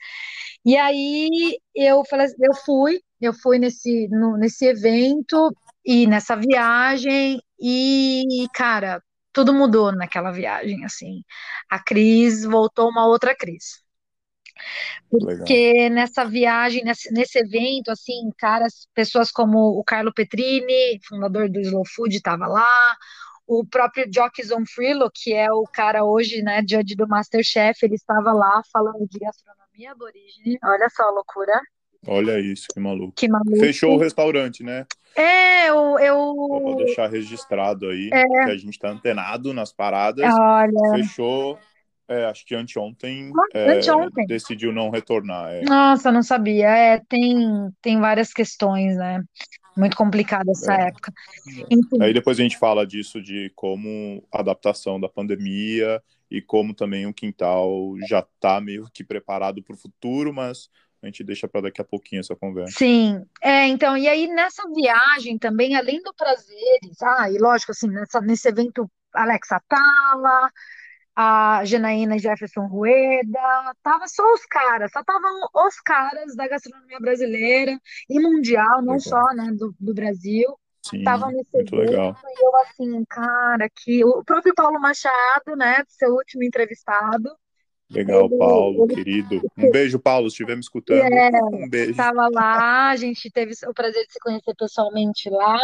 [0.64, 5.50] E aí eu falei, eu fui, eu fui nesse no- nesse evento
[5.84, 9.02] e nessa viagem e, cara,
[9.38, 11.22] tudo mudou naquela viagem, assim.
[11.70, 13.80] A Cris voltou uma outra Cris.
[15.12, 15.38] Legal.
[15.38, 21.60] Porque nessa viagem, nesse, nesse evento, assim, caras, pessoas como o Carlo Petrini, fundador do
[21.60, 22.96] Slow Food, estava lá,
[23.46, 28.32] o próprio Jock Zonfrillo, que é o cara hoje, né, judge do MasterChef, ele estava
[28.32, 30.58] lá falando de gastronomia aborígene.
[30.64, 31.60] Olha só a loucura,
[32.06, 33.12] Olha isso, que maluco.
[33.16, 33.58] que maluco.
[33.58, 34.84] Fechou o restaurante, né?
[35.16, 40.32] É, eu, para eu deixar registrado aí é, que a gente tá antenado nas paradas.
[40.32, 41.58] olha, Fechou,
[42.08, 44.26] é, acho que anteontem, ah, é, anteontem.
[44.26, 45.50] decidiu não retornar.
[45.50, 46.68] É, Nossa, não sabia.
[46.68, 49.22] É, tem, tem várias questões, né?
[49.76, 51.12] Muito complicada essa época.
[51.70, 56.74] Enfim, Aí depois a gente fala disso de como a adaptação da pandemia e como
[56.74, 60.68] também o quintal já tá meio que preparado para o futuro, mas
[61.02, 62.74] a gente deixa para daqui a pouquinho essa conversa.
[62.76, 63.24] sim.
[63.40, 68.20] É, então, e aí nessa viagem também, além do prazeres, ah, e lógico, assim, nessa,
[68.20, 70.50] nesse evento, Alex Atala,
[71.14, 77.78] a Janaína Jefferson Rueda, tava só os caras, só estavam os caras da gastronomia brasileira
[78.08, 79.00] e mundial, não Legal.
[79.00, 80.56] só, né, do, do Brasil.
[80.82, 82.16] Sim, Estavam nesse muito evento legal.
[82.24, 87.30] e eu assim, cara, que o próprio Paulo Machado, né, seu último entrevistado,
[87.90, 89.40] Legal, Paulo, querido.
[89.56, 91.00] Um beijo, Paulo, se estiver me escutando.
[91.00, 91.92] é, Um beijo.
[91.92, 95.58] estava lá, a gente teve o prazer de se conhecer pessoalmente lá.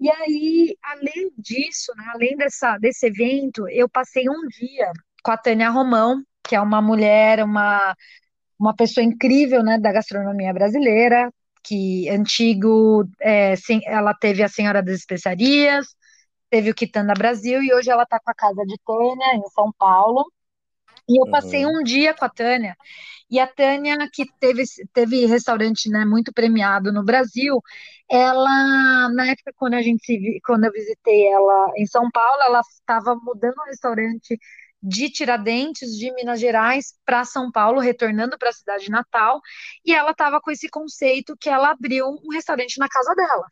[0.00, 4.90] E aí, além disso, né, além dessa, desse evento, eu passei um dia
[5.22, 7.94] com a Tânia Romão, que é uma mulher, uma
[8.60, 11.32] uma pessoa incrível, né, da gastronomia brasileira,
[11.64, 15.86] que antigo, é, sim, ela teve a Senhora das Especiarias,
[16.50, 19.72] teve o Quitanda Brasil e hoje ela está com a casa de Tânia em São
[19.78, 20.30] Paulo.
[21.10, 22.76] E eu passei um dia com a Tânia.
[23.28, 27.60] E a Tânia, que teve, teve restaurante né, muito premiado no Brasil,
[28.08, 32.60] ela, na época quando a gente se, quando eu visitei ela em São Paulo, ela
[32.60, 34.38] estava mudando o restaurante
[34.82, 39.40] de Tiradentes, de Minas Gerais, para São Paulo, retornando para a cidade natal,
[39.84, 43.46] e ela estava com esse conceito que ela abriu um restaurante na casa dela.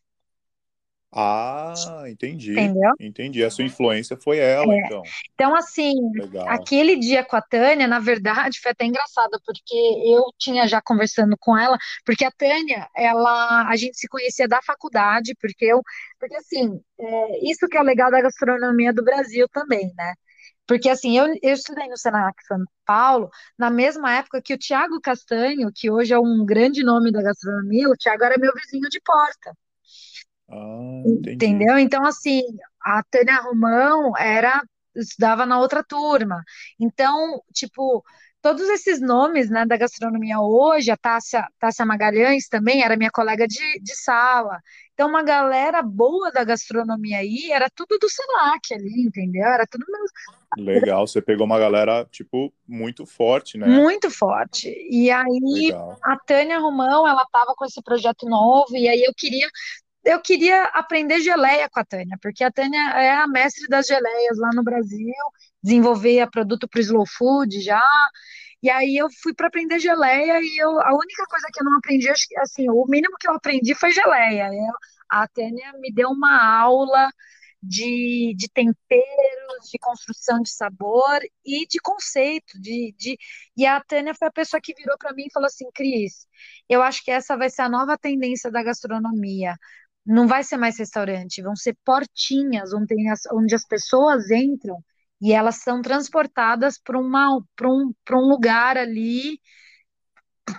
[1.10, 2.52] Ah, entendi.
[2.52, 2.92] Entendeu?
[3.00, 3.42] Entendi.
[3.42, 4.78] A sua influência foi ela, É.
[4.78, 5.02] então.
[5.34, 6.46] Então, assim, Legal.
[6.48, 11.34] aquele dia com a Tânia, na verdade, foi até engraçado, porque eu tinha já conversando
[11.40, 15.80] com ela, porque a Tânia, ela, a gente se conhecia da faculdade, porque eu,
[16.20, 20.12] porque assim, é, isso que é o legal da gastronomia do Brasil também, né?
[20.66, 25.00] Porque assim, eu, eu estudei no Senac São Paulo, na mesma época que o Tiago
[25.00, 29.00] Castanho, que hoje é um grande nome da gastronomia, o Tiago era meu vizinho de
[29.00, 29.56] porta.
[30.50, 31.02] Ah.
[31.06, 31.78] Entendeu?
[31.78, 32.42] Então, assim,
[32.82, 34.62] a Tânia Romão era,
[34.94, 36.42] estudava na outra turma.
[36.78, 38.02] Então, tipo,
[38.40, 43.46] todos esses nomes, né, da gastronomia hoje, a Tássia, Tássia Magalhães também era minha colega
[43.46, 44.58] de, de sala.
[44.94, 49.44] Então, uma galera boa da gastronomia aí, era tudo do Senac ali, entendeu?
[49.44, 49.84] Era tudo
[50.56, 51.06] Legal.
[51.06, 53.66] Você pegou uma galera, tipo, muito forte, né?
[53.66, 54.74] muito forte.
[54.90, 55.96] E aí, Legal.
[56.02, 59.48] a Tânia Romão, ela estava com esse projeto novo, e aí eu queria,
[60.04, 64.38] eu queria aprender geleia com a Tânia, porque a Tânia é a mestre das geleias
[64.38, 65.12] lá no Brasil,
[65.62, 67.82] desenvolver produto para o Slow Food já.
[68.62, 71.78] E aí eu fui para aprender geleia e eu, a única coisa que eu não
[71.78, 74.48] aprendi, acho que, assim, o mínimo que eu aprendi foi geleia.
[74.52, 74.74] Eu-
[75.10, 77.08] a Tânia me deu uma aula
[77.62, 83.18] de, de temperos, de construção de sabor e de conceito, de, de...
[83.56, 86.26] E a Tânia foi a pessoa que virou para mim e falou assim, Cris,
[86.68, 89.54] eu acho que essa vai ser a nova tendência da gastronomia.
[90.08, 94.78] Não vai ser mais restaurante, vão ser portinhas onde, as- onde as pessoas entram
[95.22, 97.08] e elas são transportadas para um,
[98.12, 99.40] um lugar ali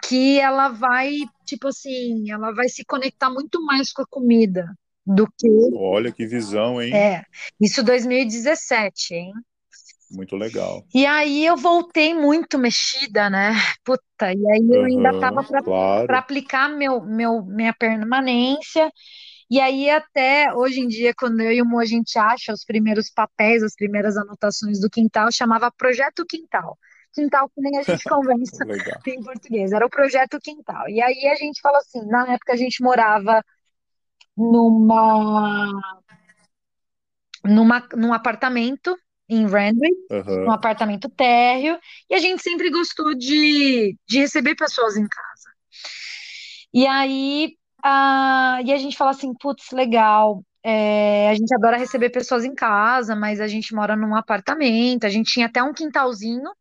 [0.04, 1.12] que ela vai,
[1.46, 4.66] tipo assim, ela vai se conectar muito mais com a comida
[5.06, 5.48] do que.
[5.72, 7.10] Olha que visão, hein?
[7.10, 7.24] É,
[7.60, 9.34] isso 2017, hein?
[10.10, 10.86] Muito legal.
[10.94, 13.52] E aí eu voltei muito mexida, né?
[13.84, 16.20] Puta, e aí eu ainda Aham, tava para claro.
[16.20, 18.92] aplicar meu, meu, minha permanência.
[19.50, 22.64] E aí, até hoje em dia, quando eu e o Mo a gente acha os
[22.64, 26.78] primeiros papéis, as primeiras anotações do quintal, chamava Projeto Quintal.
[27.12, 28.64] Quintal que nem a gente conversa
[29.08, 30.88] em português, era o Projeto Quintal.
[30.88, 33.44] E aí a gente fala assim, na época a gente morava
[34.38, 35.72] numa,
[37.44, 38.96] numa, num apartamento
[39.28, 40.46] em Randwick, Aham.
[40.46, 45.50] um apartamento térreo, e a gente sempre gostou de, de receber pessoas em casa.
[46.72, 52.10] E aí, ah, e a gente fala assim, putz, legal, é, a gente adora receber
[52.10, 56.52] pessoas em casa, mas a gente mora num apartamento, a gente tinha até um quintalzinho,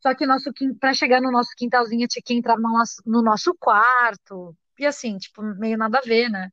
[0.00, 3.54] só que nosso para chegar no nosso quintalzinho tinha que entrar no nosso, no nosso
[3.58, 6.50] quarto, e assim, tipo, meio nada a ver, né?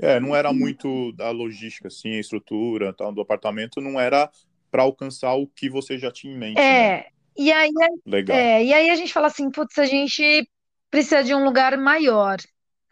[0.00, 4.30] É, não era muito da logística, assim, a estrutura tal, do apartamento, não era
[4.70, 6.62] para alcançar o que você já tinha em mente, né?
[6.62, 7.70] É, e aí,
[8.04, 8.36] Legal.
[8.36, 10.48] é, e aí a gente fala assim, putz, a gente
[10.90, 12.36] precisa de um lugar maior,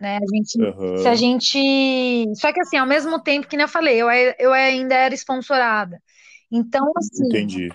[0.03, 0.19] né?
[0.19, 4.03] A gente, se a gente, só que assim, ao mesmo tempo que nem eu falei,
[4.03, 6.03] eu, eu ainda era sponsorada.
[6.51, 7.69] Então, assim, Entendi.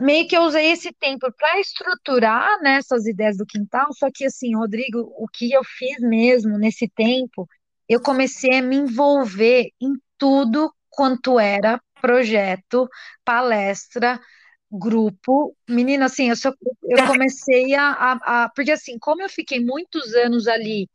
[0.00, 4.24] meio que eu usei esse tempo para estruturar, né, essas ideias do quintal, só que
[4.24, 7.46] assim, Rodrigo, o que eu fiz mesmo nesse tempo,
[7.86, 12.88] eu comecei a me envolver em tudo quanto era projeto,
[13.24, 14.18] palestra,
[14.70, 15.54] grupo.
[15.68, 18.48] Menina, assim, eu, só, eu comecei a, a, a.
[18.48, 20.88] Porque assim, como eu fiquei muitos anos ali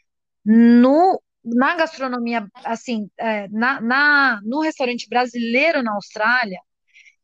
[0.51, 6.59] no, na gastronomia, assim, é, na, na, no restaurante brasileiro na Austrália,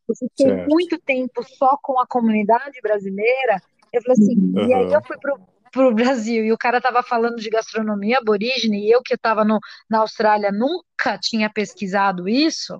[0.07, 0.69] eu fiquei Certo.
[0.69, 3.59] muito tempo só com a comunidade brasileira.
[3.91, 5.39] Eu falei assim, e aí eu fui pro,
[5.71, 9.99] pro Brasil e o cara tava falando de gastronomia aborígene e eu que estava na
[9.99, 12.79] Austrália nunca tinha pesquisado isso.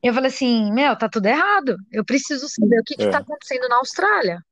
[0.00, 1.76] Eu falei assim, meu, tá tudo errado.
[1.90, 3.20] Eu preciso saber o que tá É.
[3.20, 4.45] acontecendo na Austrália.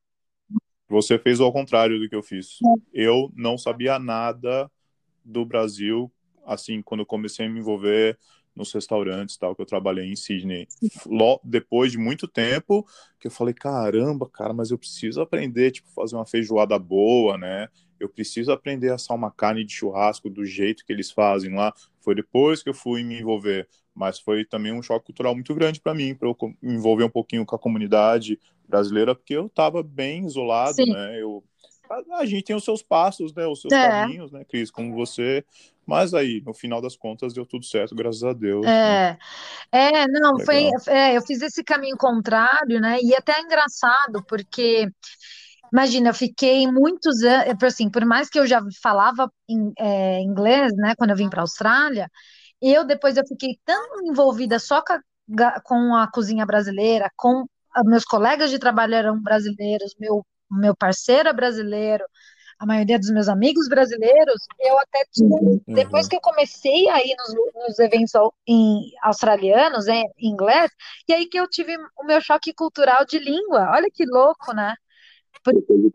[0.88, 2.58] Você fez ao contrário do que eu fiz.
[2.62, 3.04] É.
[3.06, 4.70] Eu não sabia nada
[5.24, 6.12] do Brasil,
[6.44, 8.18] assim, quando eu comecei a me envolver
[8.54, 10.68] nos restaurantes tal, que eu trabalhei em Sydney.
[11.42, 12.86] Depois de muito tempo,
[13.18, 17.68] que eu falei, caramba, cara, mas eu preciso aprender, tipo, fazer uma feijoada boa, né?
[17.98, 21.72] Eu preciso aprender a assar uma carne de churrasco do jeito que eles fazem lá.
[22.04, 25.80] Foi depois que eu fui me envolver, mas foi também um choque cultural muito grande
[25.80, 28.38] para mim, para eu me envolver um pouquinho com a comunidade
[28.68, 30.92] brasileira, porque eu estava bem isolado, Sim.
[30.92, 31.20] né?
[31.20, 31.42] Eu
[31.88, 33.46] a, a, gente tem os seus passos, né?
[33.46, 33.88] Os seus é.
[33.88, 34.70] caminhos, né, Cris?
[34.70, 35.44] Como você.
[35.86, 38.64] Mas aí, no final das contas, deu tudo certo, graças a Deus.
[38.64, 39.18] É, né?
[39.70, 40.46] é não, Legal.
[40.46, 40.70] foi.
[40.88, 42.98] É, eu fiz esse caminho contrário, né?
[43.02, 44.88] E até é engraçado, porque.
[45.74, 50.72] Imagina, eu fiquei muitos anos, assim, por mais que eu já falava em, é, inglês,
[50.76, 52.08] né, quando eu vim para a Austrália,
[52.62, 54.92] eu depois eu fiquei tão envolvida só com
[55.42, 57.44] a, com a cozinha brasileira, com
[57.86, 62.04] meus colegas de trabalho eram brasileiros, meu, meu parceiro é brasileiro,
[62.56, 65.60] a maioria dos meus amigos brasileiros, eu até uhum.
[65.66, 68.12] depois que eu comecei a ir nos, nos eventos
[68.46, 70.70] em australianos, em, em inglês,
[71.08, 73.72] e aí que eu tive o meu choque cultural de língua.
[73.72, 74.76] Olha que louco, né?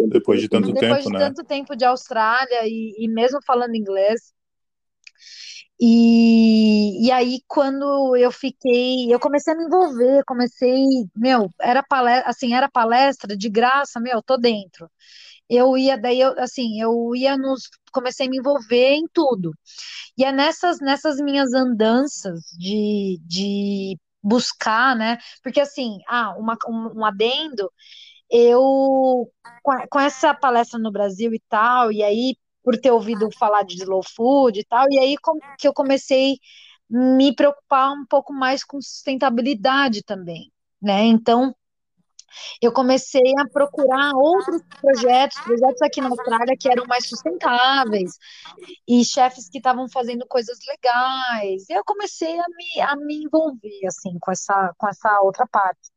[0.10, 1.20] Depois de tanto depois tempo, de né?
[1.20, 4.34] tanto tempo de Austrália e, e mesmo falando inglês,
[5.82, 10.84] e, e aí, quando eu fiquei, eu comecei a me envolver, comecei,
[11.16, 14.90] meu, era palestra, assim, era palestra de graça, meu, tô dentro.
[15.50, 19.54] Eu ia, daí eu, assim, eu ia nos, comecei a me envolver em tudo.
[20.18, 27.00] E é nessas, nessas minhas andanças de, de buscar, né, porque assim, ah, uma, um,
[27.00, 27.72] um adendo,
[28.30, 29.30] eu,
[29.90, 34.02] com, essa palestra no Brasil e tal, e aí por ter ouvido falar de slow
[34.16, 35.16] food e tal, e aí
[35.58, 36.38] que eu comecei
[36.90, 40.52] me preocupar um pouco mais com sustentabilidade também,
[40.82, 41.04] né?
[41.04, 41.56] Então,
[42.62, 48.18] eu comecei a procurar outros projetos, projetos aqui na Austrália que eram mais sustentáveis,
[48.88, 51.68] e chefes que estavam fazendo coisas legais.
[51.70, 55.92] E eu comecei a me, a me envolver, assim, com essa, com essa outra parte.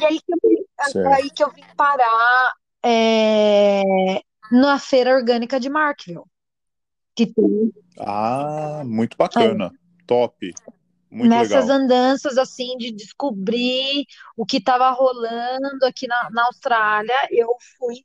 [0.00, 2.52] E aí que eu, aí que eu vim parar
[2.84, 3.82] é,
[4.52, 6.22] na feira orgânica de Markville.
[7.14, 7.72] Que tem...
[7.98, 9.72] Ah, muito bacana.
[9.74, 10.04] É.
[10.06, 10.54] Top.
[11.10, 11.78] Muito Nessas legal.
[11.78, 14.04] andanças, assim, de descobrir
[14.36, 17.48] o que estava rolando aqui na, na Austrália, eu
[17.78, 18.04] fui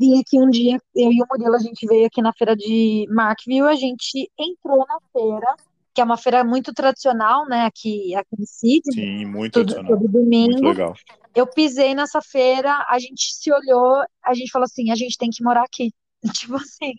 [0.00, 3.06] vim aqui um dia, eu e o Murilo, a gente veio aqui na feira de
[3.10, 5.54] Markville, a gente entrou na feira,
[5.94, 8.94] que é uma feira muito tradicional, né, aqui, aqui em Sydney.
[8.94, 9.98] Sim, muito todo, tradicional.
[9.98, 10.52] Todo domingo.
[10.52, 10.94] Muito legal.
[11.34, 15.30] Eu pisei nessa feira, a gente se olhou, a gente falou assim, a gente tem
[15.30, 15.92] que morar aqui.
[16.34, 16.94] Tipo assim.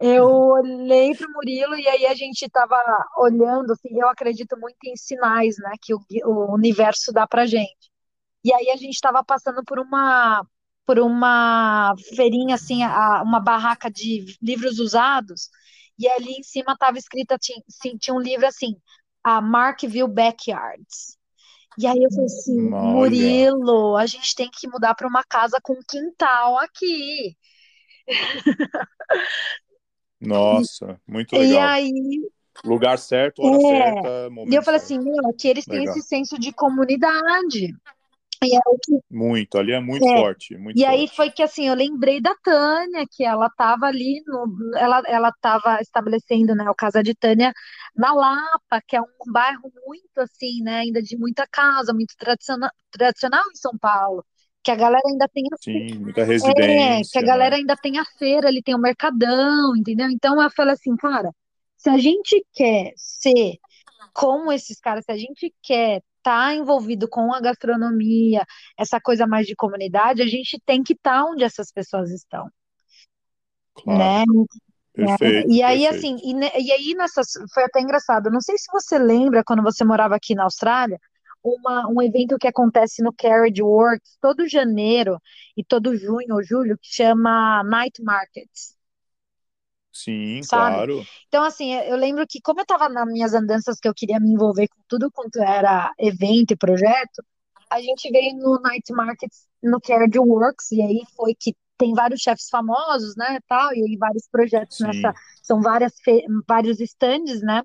[0.00, 2.76] Eu olhei para o Murilo e aí a gente estava
[3.16, 7.90] olhando, assim, eu acredito muito em sinais, né, que o, o universo dá para gente.
[8.44, 10.44] E aí a gente estava passando por uma
[10.84, 15.48] por uma feirinha assim, a, uma barraca de livros usados,
[15.98, 17.60] e ali em cima estava escrita tinha,
[17.98, 18.76] tinha um livro assim,
[19.22, 21.16] a Markville Backyards.
[21.78, 22.92] E aí eu falei assim, Olha.
[22.92, 27.36] Murilo, a gente tem que mudar para uma casa com quintal aqui.
[30.20, 31.52] Nossa, muito legal.
[31.52, 31.92] E aí.
[32.64, 35.00] Lugar certo, hora é, certa, momento E eu falei certo.
[35.00, 35.84] assim, meu, aqui eles legal.
[35.84, 37.74] têm esse senso de comunidade.
[38.42, 38.98] E é que...
[39.10, 40.16] Muito, ali é muito é.
[40.16, 40.56] forte.
[40.56, 40.94] Muito e forte.
[40.94, 45.80] aí foi que assim, eu lembrei da Tânia, que ela estava ali, no, ela estava
[45.80, 47.52] estabelecendo né, o Casa de Tânia
[47.96, 52.70] na Lapa, que é um bairro muito assim, né, ainda de muita casa, muito tradicional,
[52.90, 54.24] tradicional em São Paulo.
[54.64, 57.00] Que a galera ainda tem a Sim, muita residência.
[57.00, 57.60] É, que a galera né?
[57.62, 60.08] ainda tem a feira, ali tem o mercadão, entendeu?
[60.08, 61.30] Então eu falei assim, cara,
[61.76, 63.58] se a gente quer ser
[64.12, 68.44] como esses caras, se a gente quer está envolvido com a gastronomia,
[68.78, 72.48] essa coisa mais de comunidade, a gente tem que estar tá onde essas pessoas estão.
[73.74, 73.98] Claro.
[73.98, 74.24] Né?
[74.94, 75.94] Perfeito, e aí, perfeito.
[75.94, 78.30] assim, e, e, aí nessas, foi até engraçado.
[78.30, 80.98] Não sei se você lembra quando você morava aqui na Austrália,
[81.42, 85.18] uma, um evento que acontece no Carriage Works todo janeiro
[85.56, 88.76] e todo junho ou julho, que chama Night Markets.
[89.92, 90.76] Sim, sabe?
[90.76, 91.04] claro.
[91.28, 94.32] Então, assim, eu lembro que, como eu estava nas minhas andanças que eu queria me
[94.32, 97.22] envolver com tudo quanto era evento e projeto,
[97.70, 102.20] a gente veio no Night Markets, no Carriage Works, e aí foi que tem vários
[102.20, 104.86] chefes famosos, né, tal, e aí vários projetos Sim.
[104.86, 105.92] nessa, são várias
[106.46, 107.62] vários stands, né,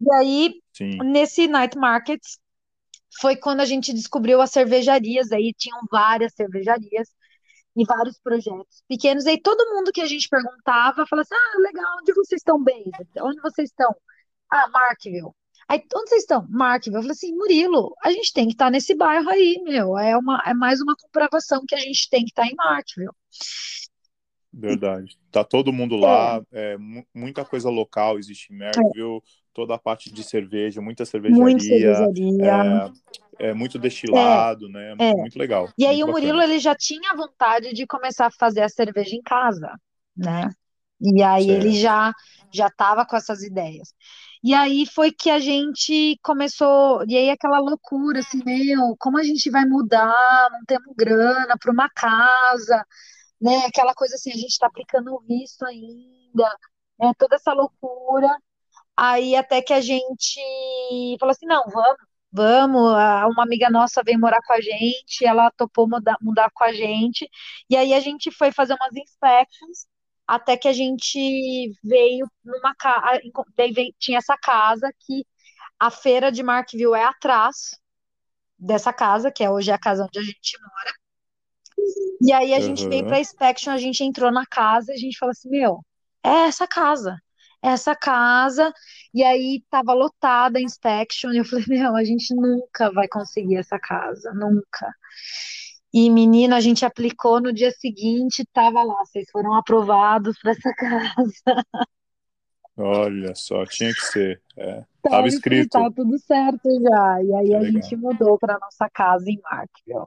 [0.00, 0.98] e aí, Sim.
[1.04, 2.38] nesse Night Markets,
[3.20, 7.08] foi quando a gente descobriu as cervejarias, aí tinham várias cervejarias,
[7.76, 9.26] e vários projetos pequenos.
[9.26, 12.62] E aí todo mundo que a gente perguntava falava assim: ah, legal, onde vocês estão
[12.62, 12.84] bem?
[13.20, 13.94] Onde vocês estão?
[14.50, 15.30] Ah, Markville.
[15.68, 16.46] Aí, onde vocês estão?
[16.48, 16.96] Markville.
[16.96, 19.98] Eu falei assim, Murilo, a gente tem que estar tá nesse bairro aí, meu.
[19.98, 23.10] É, uma, é mais uma comprovação que a gente tem que estar tá em Markville.
[24.52, 25.18] Verdade.
[25.30, 26.74] Tá todo mundo lá, é.
[26.74, 26.76] É,
[27.12, 29.20] muita coisa local existe em Merckville, é.
[29.56, 31.42] Toda a parte de cerveja, muita cervejaria.
[31.42, 32.92] Muita cervejaria.
[33.38, 34.94] É, é, muito destilado, né?
[34.98, 35.14] É.
[35.14, 35.70] Muito legal.
[35.78, 39.22] E aí o Murilo, ele já tinha vontade de começar a fazer a cerveja em
[39.22, 39.72] casa,
[40.14, 40.50] né?
[41.00, 41.66] E aí certo.
[41.66, 42.12] ele já
[42.52, 43.94] já tava com essas ideias.
[44.44, 49.22] E aí foi que a gente começou, e aí aquela loucura, assim, meu, como a
[49.22, 52.84] gente vai mudar, não temos grana para uma casa,
[53.40, 53.64] né?
[53.66, 56.44] Aquela coisa assim, a gente está aplicando o visto ainda,
[57.00, 57.12] né?
[57.18, 58.28] Toda essa loucura.
[58.96, 60.40] Aí até que a gente
[61.20, 61.96] falou assim, não, vamos,
[62.32, 62.82] vamos.
[63.34, 67.28] Uma amiga nossa veio morar com a gente, ela topou mudar, mudar com a gente.
[67.68, 69.86] E aí a gente foi fazer umas inspections,
[70.26, 73.20] até que a gente veio numa casa,
[73.98, 75.26] tinha essa casa que
[75.78, 77.78] a feira de Markville é atrás
[78.58, 80.94] dessa casa, que é hoje a casa onde a gente mora.
[82.22, 82.62] E aí a uhum.
[82.62, 85.84] gente veio pra inspection, a gente entrou na casa e a gente falou assim, meu,
[86.24, 87.20] é essa casa
[87.62, 88.72] essa casa,
[89.12, 93.56] e aí tava lotada a inspection, e eu falei, meu, a gente nunca vai conseguir
[93.56, 94.92] essa casa, nunca.
[95.92, 100.74] E menino, a gente aplicou no dia seguinte, tava lá, vocês foram aprovados para essa
[100.76, 101.64] casa.
[102.76, 104.42] Olha só, tinha que ser.
[104.56, 105.70] É, tava, tava escrito.
[105.70, 107.22] Tava tudo certo já.
[107.22, 107.82] E aí que a legal.
[107.82, 110.04] gente mudou para nossa casa em Markville.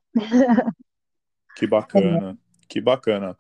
[1.56, 2.66] Que bacana, é.
[2.68, 3.36] que bacana.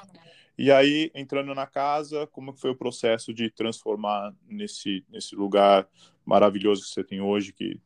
[0.59, 5.87] E aí, entrando na casa, como foi o processo de transformar nesse, nesse lugar
[6.25, 7.79] maravilhoso que você tem hoje, que,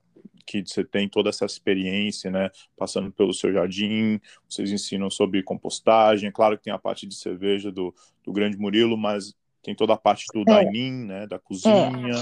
[0.43, 2.49] que você tem toda essa experiência, né?
[2.75, 4.19] Passando pelo seu jardim,
[4.49, 7.93] vocês ensinam sobre compostagem, é claro que tem a parte de cerveja do,
[8.23, 10.65] do Grande Murilo, mas tem toda a parte do é.
[10.65, 11.27] dining, né?
[11.27, 12.15] Da cozinha.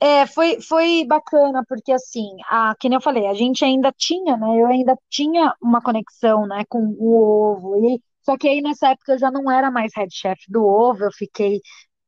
[0.00, 0.22] É.
[0.22, 4.36] é, foi, foi bacana, porque assim, a, que nem eu falei, a gente ainda tinha,
[4.36, 4.48] né?
[4.60, 7.76] Eu ainda tinha uma conexão, né, com o ovo.
[7.86, 11.04] E só que aí nessa época eu já não era mais head chef do ovo,
[11.04, 11.60] eu fiquei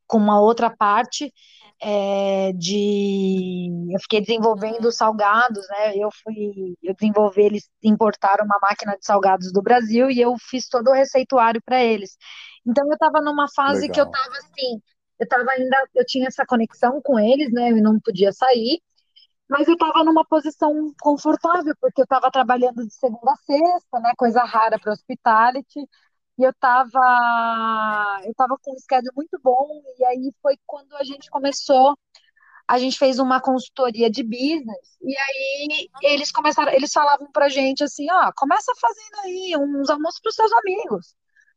[0.06, 1.32] com uma outra parte
[1.82, 3.68] é, de.
[3.92, 5.96] Eu fiquei desenvolvendo salgados, né?
[5.96, 6.76] Eu fui.
[6.82, 10.94] Eu desenvolvi, eles importaram uma máquina de salgados do Brasil e eu fiz todo o
[10.94, 12.16] receituário para eles.
[12.66, 13.94] Então eu estava numa fase Legal.
[13.94, 14.80] que eu estava assim.
[15.18, 17.70] Eu tava ainda, eu tinha essa conexão com eles, né?
[17.70, 18.80] Eu não podia sair,
[19.57, 24.12] mas eu estava numa posição confortável, porque eu estava trabalhando de segunda a sexta, né?
[24.16, 25.80] Coisa rara para hospitality.
[26.38, 31.05] E eu estava eu tava com um schedule muito bom, e aí foi quando a
[31.05, 31.96] gente começou,
[32.68, 37.84] a gente fez uma consultoria de business, e aí eles começaram, eles falavam pra gente
[37.84, 41.14] assim, ó, começa fazendo aí uns almoços para seus amigos.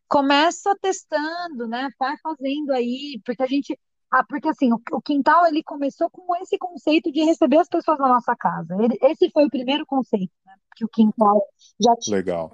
[0.08, 1.90] Começa testando, né?
[2.00, 3.78] Vai fazendo aí, porque a gente
[4.12, 8.00] ah, porque assim, o, o, quintal ele começou com esse conceito de receber as pessoas
[8.00, 8.76] na nossa casa.
[8.82, 10.54] Ele, esse foi o primeiro conceito, né?
[10.76, 11.42] Que o quintal
[11.80, 12.18] já tinha.
[12.18, 12.54] Legal.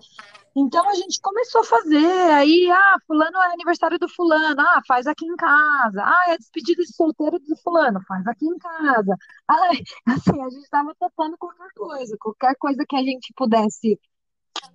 [0.55, 5.07] Então a gente começou a fazer, aí, ah, fulano é aniversário do fulano, ah, faz
[5.07, 6.03] aqui em casa.
[6.03, 9.15] Ah, é despedida de solteiro do fulano, faz aqui em casa.
[9.47, 9.77] Ai,
[10.07, 13.99] assim, a gente estava topando qualquer coisa, qualquer coisa que a gente pudesse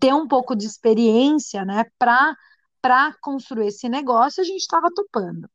[0.01, 2.37] ter um pouco de experiência, né, para
[2.81, 5.49] para construir esse negócio, a gente estava topando.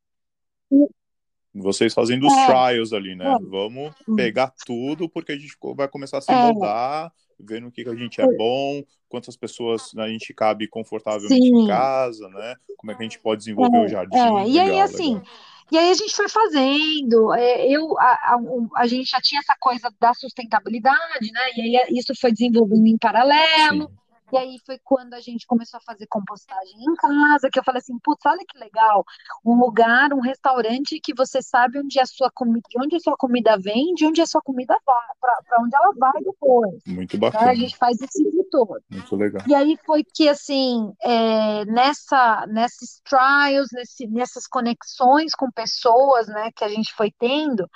[1.54, 3.26] Vocês fazendo os é, trials ali, né?
[3.26, 3.38] É.
[3.40, 6.36] Vamos pegar tudo, porque a gente vai começar a se é.
[6.36, 11.36] moldar, vendo o que, que a gente é bom, quantas pessoas a gente cabe confortavelmente
[11.36, 11.64] Sim.
[11.64, 12.56] em casa, né?
[12.78, 14.18] Como é que a gente pode desenvolver é, o jardim.
[14.18, 14.50] É.
[14.50, 15.28] E aí, assim, legal.
[15.72, 18.38] e aí a gente foi fazendo, é, eu, a, a,
[18.78, 21.50] a, gente já tinha essa coisa da sustentabilidade, né?
[21.56, 23.88] E aí isso foi desenvolvendo em paralelo.
[23.88, 24.03] Sim.
[24.34, 27.80] E aí foi quando a gente começou a fazer compostagem em casa, que eu falei
[27.80, 29.06] assim, putz, olha que legal,
[29.46, 33.16] um lugar, um restaurante que você sabe onde a sua comida, de onde a sua
[33.16, 36.82] comida vem, de onde a sua comida vai, para onde ela vai depois.
[36.88, 37.46] Muito bacana.
[37.46, 37.52] Né?
[37.52, 38.82] A gente faz esse todo.
[38.90, 39.44] Muito legal.
[39.48, 46.50] E aí foi que assim, é, nessa, nesses trials, nesse, nessas conexões com pessoas, né,
[46.56, 47.70] que a gente foi tendo,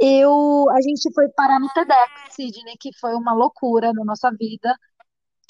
[0.00, 4.76] eu, a gente foi parar no TEDx, Sidney, que foi uma loucura na nossa vida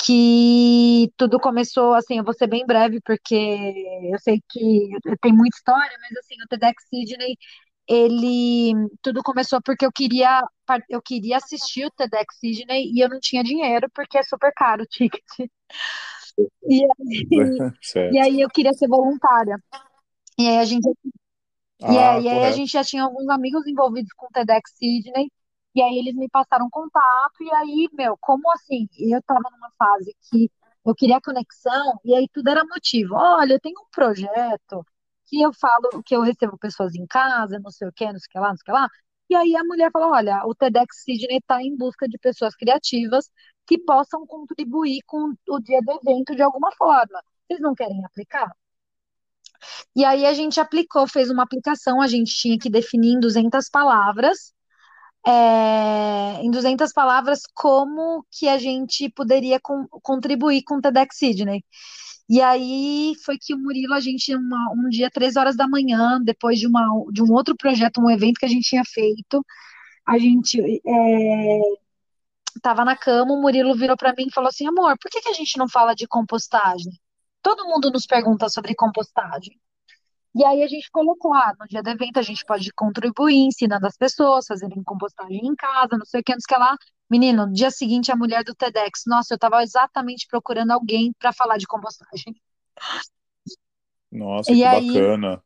[0.05, 4.89] que tudo começou, assim, eu vou ser bem breve, porque eu sei que
[5.23, 7.37] tem muita história, mas assim, o TEDx Sydney,
[7.89, 10.43] ele, tudo começou porque eu queria,
[10.91, 14.83] eu queria assistir o TEDx Sydney e eu não tinha dinheiro, porque é super caro
[14.83, 15.23] o ticket.
[16.69, 16.83] E
[17.95, 19.57] aí, e aí eu queria ser voluntária.
[20.37, 20.85] E aí a gente,
[21.81, 25.31] ah, e aí, a gente já tinha alguns amigos envolvidos com o TEDx Sydney,
[25.75, 28.89] e aí eles me passaram contato, e aí, meu, como assim?
[28.99, 30.51] Eu tava numa fase que
[30.87, 33.15] eu queria conexão, e aí tudo era motivo.
[33.17, 34.85] Olha, eu tenho um projeto
[35.27, 38.27] que eu falo que eu recebo pessoas em casa, não sei o que, não sei
[38.29, 38.89] o que lá, não sei o que lá.
[39.31, 43.31] E aí a mulher falou: olha, o TEDx Sydney está em busca de pessoas criativas
[43.67, 47.23] que possam contribuir com o dia do evento de alguma forma.
[47.47, 48.55] Vocês não querem aplicar?
[49.97, 53.69] E aí a gente aplicou, fez uma aplicação, a gente tinha que definir em 200
[53.71, 54.54] palavras
[55.27, 61.65] é, em 200 palavras, como que a gente poderia com, contribuir com o TEDx Sydney.
[62.29, 66.21] E aí foi que o Murilo, a gente, uma, um dia, três horas da manhã,
[66.23, 69.45] depois de, uma, de um outro projeto, um evento que a gente tinha feito,
[70.07, 71.61] a gente é,
[72.63, 75.29] tava na cama, o Murilo virou para mim e falou assim, amor, por que, que
[75.29, 76.93] a gente não fala de compostagem?
[77.45, 79.61] todo mundo nos pergunta sobre compostagem.
[80.35, 83.87] E aí a gente colocou, ah, no dia do evento a gente pode contribuir, ensinando
[83.87, 86.77] as pessoas fazerem compostagem em casa, não sei o que, antes que lá.
[87.09, 91.33] Menino, no dia seguinte a mulher do TEDx, nossa, eu estava exatamente procurando alguém para
[91.33, 92.35] falar de compostagem.
[94.11, 95.43] Nossa, e que aí, bacana.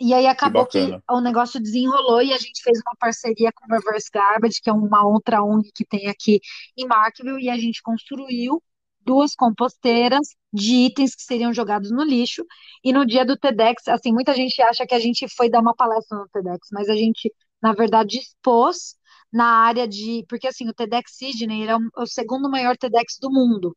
[0.00, 3.66] E aí acabou que, que, o negócio desenrolou e a gente fez uma parceria com
[3.66, 6.40] o Reverse Garbage, que é uma outra ONG que tem aqui
[6.74, 8.62] em Markville, e a gente construiu
[9.04, 12.44] duas composteiras de itens que seriam jogados no lixo.
[12.84, 15.74] E no dia do TEDx, assim, muita gente acha que a gente foi dar uma
[15.74, 17.32] palestra no TEDx, mas a gente,
[17.62, 18.96] na verdade, expôs
[19.32, 20.24] na área de.
[20.28, 23.76] Porque, assim, o TEDx Sydney é o segundo maior TEDx do mundo.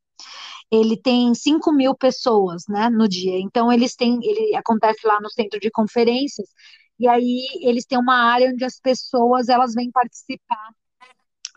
[0.72, 3.40] Ele tem 5 mil pessoas, né, no dia.
[3.40, 4.20] Então, eles têm.
[4.24, 6.50] Ele acontece lá no centro de conferências.
[7.00, 10.74] E aí, eles têm uma área onde as pessoas elas vêm participar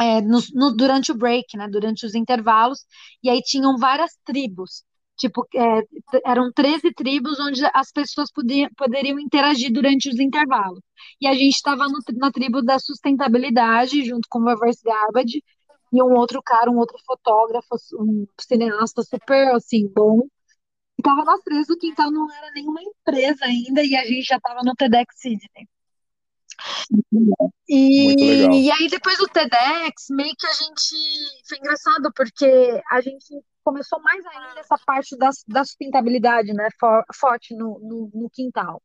[0.00, 2.84] é, no, no, durante o break, né, durante os intervalos,
[3.22, 4.84] e aí tinham várias tribos,
[5.16, 5.82] tipo, é,
[6.24, 10.80] eram 13 tribos onde as pessoas podiam, poderiam interagir durante os intervalos.
[11.20, 15.42] E a gente estava na tribo da sustentabilidade, junto com o Reverse Garbage,
[15.92, 20.26] e um outro cara, um outro fotógrafo, um cineasta super, assim, bom,
[20.98, 24.60] estava nós três, o quintal não era nenhuma empresa ainda, e a gente já estava
[24.64, 25.68] no TEDx Sydney.
[27.68, 30.94] E, e aí, depois do TEDx, meio que a gente.
[31.48, 33.26] Foi engraçado, porque a gente
[33.64, 36.68] começou mais ainda essa parte da, da sustentabilidade, né?
[36.78, 38.82] For, forte no, no, no, quintal.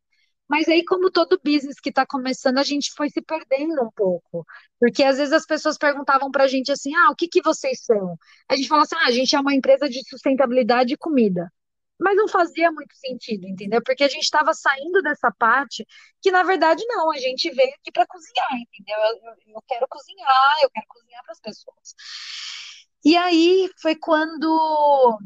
[0.49, 4.45] Mas aí, como todo business que está começando, a gente foi se perdendo um pouco.
[4.79, 7.83] Porque às vezes as pessoas perguntavam para a gente assim: ah, o que, que vocês
[7.83, 8.17] são?
[8.49, 11.51] A gente falava assim: ah, a gente é uma empresa de sustentabilidade e comida
[12.01, 13.81] mas não fazia muito sentido, entendeu?
[13.83, 15.85] Porque a gente estava saindo dessa parte
[16.21, 18.97] que, na verdade, não, a gente veio aqui para cozinhar, entendeu?
[19.23, 21.95] Eu, eu, quero cozinhar, eu quero cozinhar para as pessoas.
[23.05, 25.19] E aí foi quando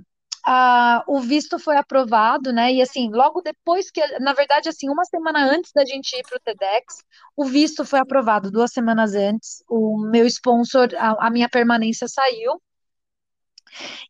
[0.47, 2.73] uh, o visto foi aprovado, né?
[2.73, 6.38] E assim, logo depois que, na verdade, assim, uma semana antes da gente ir para
[6.38, 7.03] o TEDx,
[7.36, 9.63] o visto foi aprovado, duas semanas antes.
[9.69, 12.61] O meu sponsor, a, a minha permanência saiu.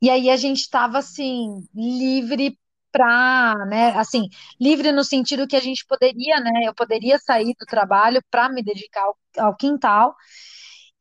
[0.01, 2.57] E aí a gente estava assim, livre
[2.91, 7.65] para, né, assim, livre no sentido que a gente poderia, né, eu poderia sair do
[7.65, 10.15] trabalho para me dedicar ao, ao quintal.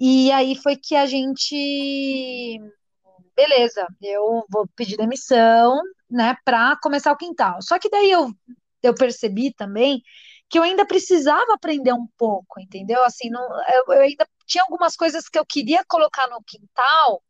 [0.01, 2.59] E aí foi que a gente
[3.37, 7.61] beleza, eu vou pedir demissão, né, para começar o quintal.
[7.62, 8.31] Só que daí eu,
[8.83, 10.03] eu percebi também
[10.49, 13.03] que eu ainda precisava aprender um pouco, entendeu?
[13.05, 17.23] Assim, não, eu, eu ainda tinha algumas coisas que eu queria colocar no quintal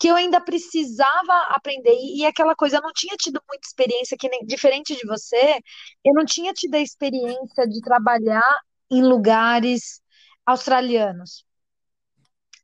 [0.00, 1.94] que eu ainda precisava aprender.
[1.94, 5.60] E, aquela coisa, eu não tinha tido muita experiência, que nem, diferente de você,
[6.04, 10.00] eu não tinha tido a experiência de trabalhar em lugares
[10.46, 11.44] australianos.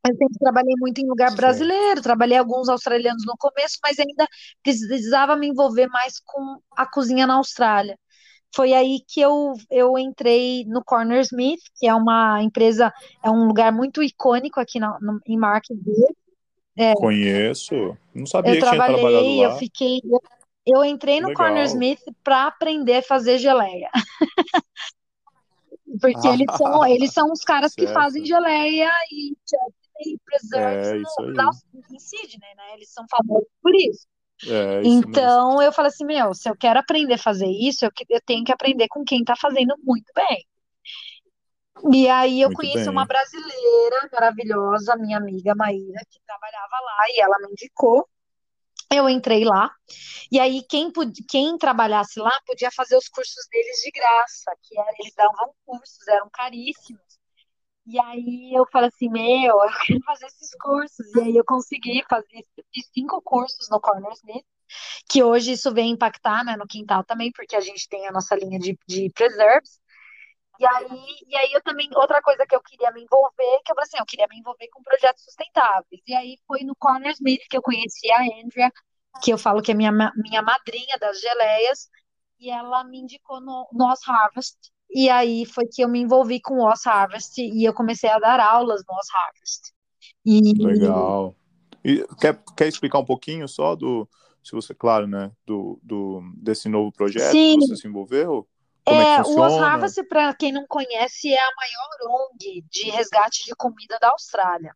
[0.05, 4.27] Eu sempre trabalhei muito em lugar brasileiro, trabalhei alguns australianos no começo, mas ainda
[4.63, 7.99] precisava me envolver mais com a cozinha na Austrália.
[8.55, 12.91] Foi aí que eu, eu entrei no Corner Smith, que é uma empresa,
[13.23, 16.15] é um lugar muito icônico aqui no, no, em Markville.
[16.77, 16.93] É.
[16.93, 17.97] Conheço.
[18.13, 19.43] Não sabia eu que tinha trabalhado lá.
[19.43, 19.99] Eu fiquei.
[20.03, 20.21] Eu,
[20.65, 21.45] eu entrei no Legal.
[21.45, 23.89] Corner Smith para aprender a fazer geleia.
[25.99, 27.87] Porque ah, eles, são, eles são os caras certo.
[27.87, 31.51] que fazem geleia e chutney preserves é, no,
[31.91, 32.73] em Sydney, né?
[32.75, 34.05] Eles são famosos por isso.
[34.45, 35.61] É, isso então mesmo.
[35.63, 38.51] eu falei assim, meu, se eu quero aprender a fazer isso, eu, eu tenho que
[38.51, 40.45] aprender com quem está fazendo muito bem.
[41.91, 42.89] E aí eu Muito conheci bem.
[42.89, 46.19] uma brasileira maravilhosa, minha amiga Maíra, que
[46.67, 48.07] trabalhava lá e ela me indicou.
[48.89, 49.69] Eu entrei lá,
[50.31, 50.89] e aí quem,
[51.27, 56.07] quem trabalhasse lá podia fazer os cursos deles de graça, que era, eles davam cursos,
[56.07, 57.01] eram caríssimos.
[57.85, 61.15] E aí eu falei assim, meu, eu quero fazer esses cursos.
[61.15, 62.45] E aí eu consegui fazer
[62.93, 64.45] cinco cursos no Corner Smith,
[65.09, 68.37] que hoje isso vem impactar né, no quintal também, porque a gente tem a nossa
[68.37, 69.81] linha de, de preserves.
[70.59, 73.75] E aí, e aí eu também, outra coisa que eu queria me envolver, que eu
[73.75, 76.01] falei assim, eu queria me envolver com projetos sustentáveis.
[76.05, 78.71] E aí foi no Corner Smith que eu conheci a Andrea,
[79.21, 81.89] que eu falo que é minha, minha madrinha das geleias,
[82.39, 84.57] e ela me indicou no, no Harvest.
[84.89, 88.19] E aí foi que eu me envolvi com o Oz Harvest e eu comecei a
[88.19, 89.73] dar aulas no Oz Harvest.
[90.25, 90.63] E...
[90.63, 91.35] Legal.
[91.83, 94.07] E quer, quer explicar um pouquinho só do,
[94.43, 97.59] se você, claro, né, do, do desse novo projeto Sim.
[97.59, 98.47] que você se envolveu?
[98.87, 102.89] Como é, é o Oz Harvest, para quem não conhece, é a maior ONG de
[102.89, 104.73] resgate de comida da Austrália.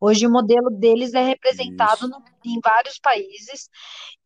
[0.00, 3.70] Hoje o modelo deles é representado no, em vários países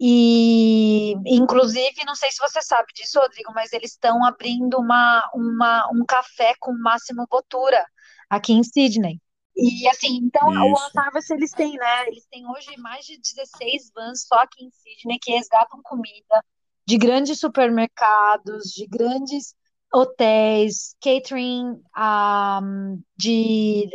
[0.00, 5.86] e, inclusive, não sei se você sabe disso, Rodrigo, mas eles estão abrindo uma, uma,
[5.92, 7.84] um café com Máximo Botura
[8.30, 9.20] aqui em Sydney.
[9.54, 10.62] E assim, então Isso.
[10.62, 12.06] o Oz Harvest eles têm, né?
[12.08, 16.42] Eles têm hoje mais de 16 vans só aqui em Sydney que resgatam comida
[16.86, 19.54] de grandes supermercados, de grandes
[19.92, 23.88] hotéis, catering, um, de,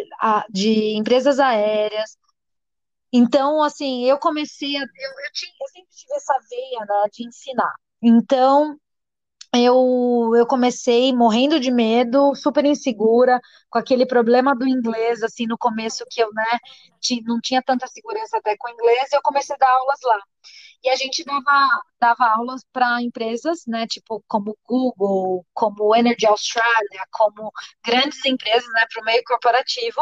[0.49, 2.17] de empresas aéreas.
[3.13, 4.81] Então, assim, eu comecei a.
[4.81, 7.75] Eu, eu, tinha, eu sempre tive essa veia, né, de ensinar.
[8.01, 8.77] Então,
[9.53, 13.39] eu, eu comecei morrendo de medo, super insegura,
[13.69, 16.59] com aquele problema do inglês, assim, no começo que eu, né,
[17.25, 20.21] não tinha tanta segurança até com o inglês, eu comecei a dar aulas lá.
[20.83, 27.05] E a gente dava, dava aulas para empresas, né, tipo como Google, como Energy Australia,
[27.11, 27.51] como
[27.85, 30.01] grandes empresas, né, para o meio corporativo,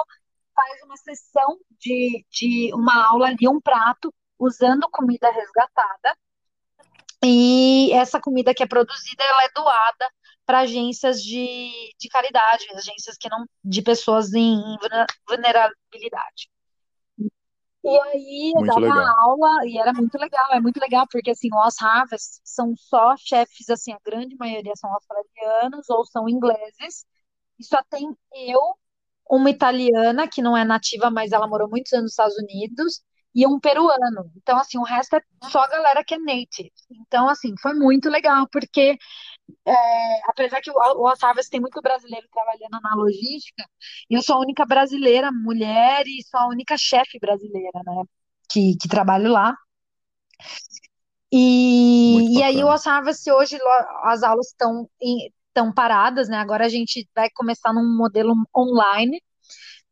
[0.56, 6.16] faz uma sessão de, de uma aula ali, um prato, usando comida resgatada,
[7.24, 10.12] e essa comida que é produzida, ela é doada
[10.46, 14.78] para agências de, de caridade, agências que não de pessoas em, em
[15.28, 16.50] vulnerabilidade.
[17.84, 19.16] E aí eu muito dava legal.
[19.20, 23.70] aula e era muito legal, é muito legal, porque assim, os Harvest são só chefes,
[23.70, 27.06] assim, a grande maioria são australianos ou são ingleses,
[27.58, 28.60] e só tem eu,
[29.30, 33.02] uma italiana, que não é nativa, mas ela morou muitos anos nos Estados Unidos,
[33.34, 34.32] e um peruano.
[34.38, 36.72] Então, assim, o resto é só a galera que é native.
[36.92, 38.98] Então, assim, foi muito legal, porque
[39.66, 43.64] é, apesar que o, o Harvest tem muito brasileiro trabalhando na logística,
[44.10, 48.04] eu sou a única brasileira, mulher, e sou a única chefe brasileira, né,
[48.50, 49.56] que, que trabalho lá.
[51.32, 53.60] E, e aí o Harvest hoje
[54.04, 54.90] as aulas estão
[55.50, 56.38] estão paradas, né?
[56.38, 59.22] Agora a gente vai começar num modelo online,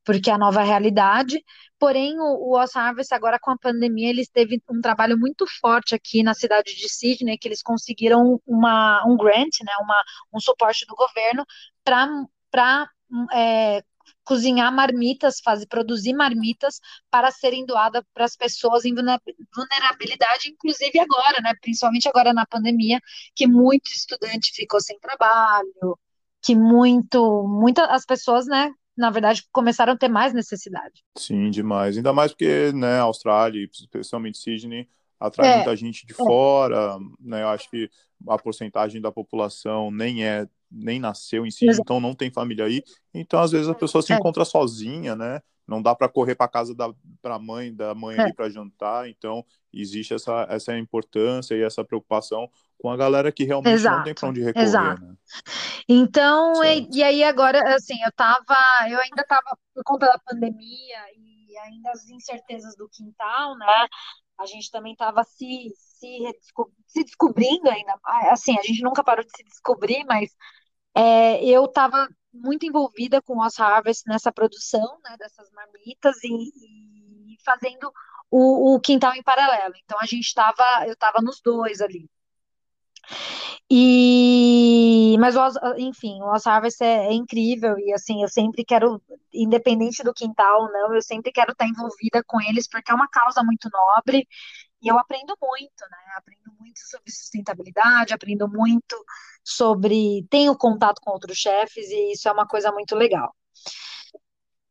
[0.08, 1.44] porque é a nova realidade.
[1.78, 5.94] Porém, o, o Os Harvest, agora com a pandemia, eles teve um trabalho muito forte
[5.94, 10.02] aqui na cidade de Sydney, que eles conseguiram uma, um grant, né, uma,
[10.34, 11.46] um suporte do governo
[11.84, 12.90] para
[13.34, 13.84] é,
[14.24, 16.80] cozinhar marmitas, fazer, produzir marmitas
[17.12, 23.02] para serem doadas para as pessoas em vulnerabilidade, inclusive agora, né, principalmente agora na pandemia,
[23.36, 26.00] que muito estudante ficou sem trabalho,
[26.42, 31.04] que muito, muitas as pessoas, né, na verdade, começaram a ter mais necessidade.
[31.16, 31.96] Sim, demais.
[31.96, 34.90] Ainda mais porque, né, Austrália, especialmente Sydney,
[35.20, 36.16] atrai é, muita gente de é.
[36.16, 37.44] fora, né?
[37.44, 37.90] Eu acho que
[38.28, 42.84] a porcentagem da população nem é nem nasceu em Sydney, então não tem família aí.
[43.14, 44.18] Então, às vezes a pessoa se é.
[44.18, 45.40] encontra sozinha, né?
[45.66, 48.22] Não dá para correr para casa da pra mãe da mãe é.
[48.22, 53.44] ali para jantar, então existe essa essa importância e essa preocupação com a galera que
[53.44, 55.02] realmente exato, não tem para onde recorrer, exato.
[55.02, 55.16] né?
[55.90, 58.56] Então, e, e, aí agora, assim, eu tava,
[58.90, 63.88] eu ainda tava, por conta da pandemia e ainda as incertezas do quintal, né?
[64.38, 66.20] A gente também tava se, se,
[66.86, 67.94] se descobrindo ainda,
[68.32, 70.30] assim, a gente nunca parou de se descobrir, mas
[70.96, 76.28] é, eu tava muito envolvida com as Harvest nessa produção, né, dessas marmitas e,
[77.34, 77.92] e fazendo
[78.30, 79.74] o, o, quintal em paralelo.
[79.84, 82.10] Então a gente estava, eu estava nos dois ali.
[83.70, 85.36] E, mas,
[85.78, 89.02] enfim, o Os Harvest é, é, incrível e, assim, eu sempre quero,
[89.34, 93.44] independente do quintal não, eu sempre quero estar envolvida com eles porque é uma causa
[93.44, 94.26] muito nobre
[94.82, 95.98] e eu aprendo muito, né?
[96.18, 98.96] Aprendo muito sobre sustentabilidade, aprendo muito
[99.44, 103.36] sobre, tenho contato com outros chefes e isso é uma coisa muito legal.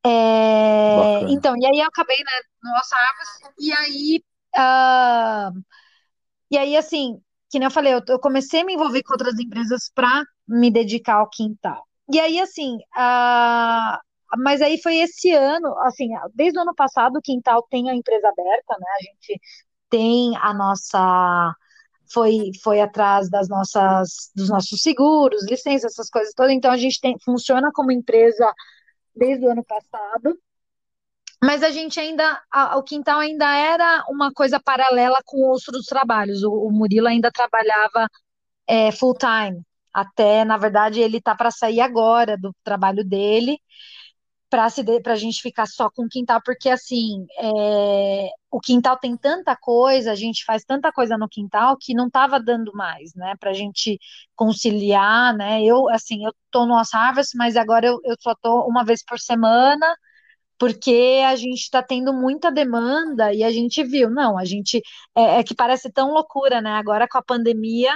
[0.04, 4.24] É, então, e aí eu acabei, né, no Os Harvest e aí,
[4.56, 5.60] uh,
[6.50, 7.20] e aí, assim,
[7.50, 10.70] que nem eu falei, eu, eu comecei a me envolver com outras empresas para me
[10.70, 11.84] dedicar ao quintal.
[12.12, 14.00] E aí, assim, a,
[14.38, 18.28] mas aí foi esse ano, assim, desde o ano passado o Quintal tem a empresa
[18.28, 18.86] aberta, né?
[18.98, 19.40] A gente
[19.90, 21.54] tem a nossa
[22.12, 26.52] foi foi atrás das nossas dos nossos seguros, licenças, essas coisas todas.
[26.52, 28.52] Então a gente tem funciona como empresa
[29.14, 30.38] desde o ano passado.
[31.42, 36.42] Mas a gente ainda, a, o quintal ainda era uma coisa paralela com outros trabalhos.
[36.42, 38.08] O, o Murilo ainda trabalhava
[38.66, 39.62] é, full time,
[39.92, 43.58] até, na verdade, ele tá para sair agora do trabalho dele,
[44.48, 49.56] para a gente ficar só com o quintal, porque assim, é, o quintal tem tanta
[49.56, 53.50] coisa, a gente faz tanta coisa no quintal que não estava dando mais, né, para
[53.50, 53.98] a gente
[54.34, 58.84] conciliar, né, eu, assim, eu tô no Harvest, mas agora eu, eu só tô uma
[58.84, 59.96] vez por semana,
[60.58, 64.80] porque a gente está tendo muita demanda e a gente viu, não, a gente
[65.14, 66.72] é, é, que parece tão loucura, né?
[66.72, 67.92] Agora com a pandemia,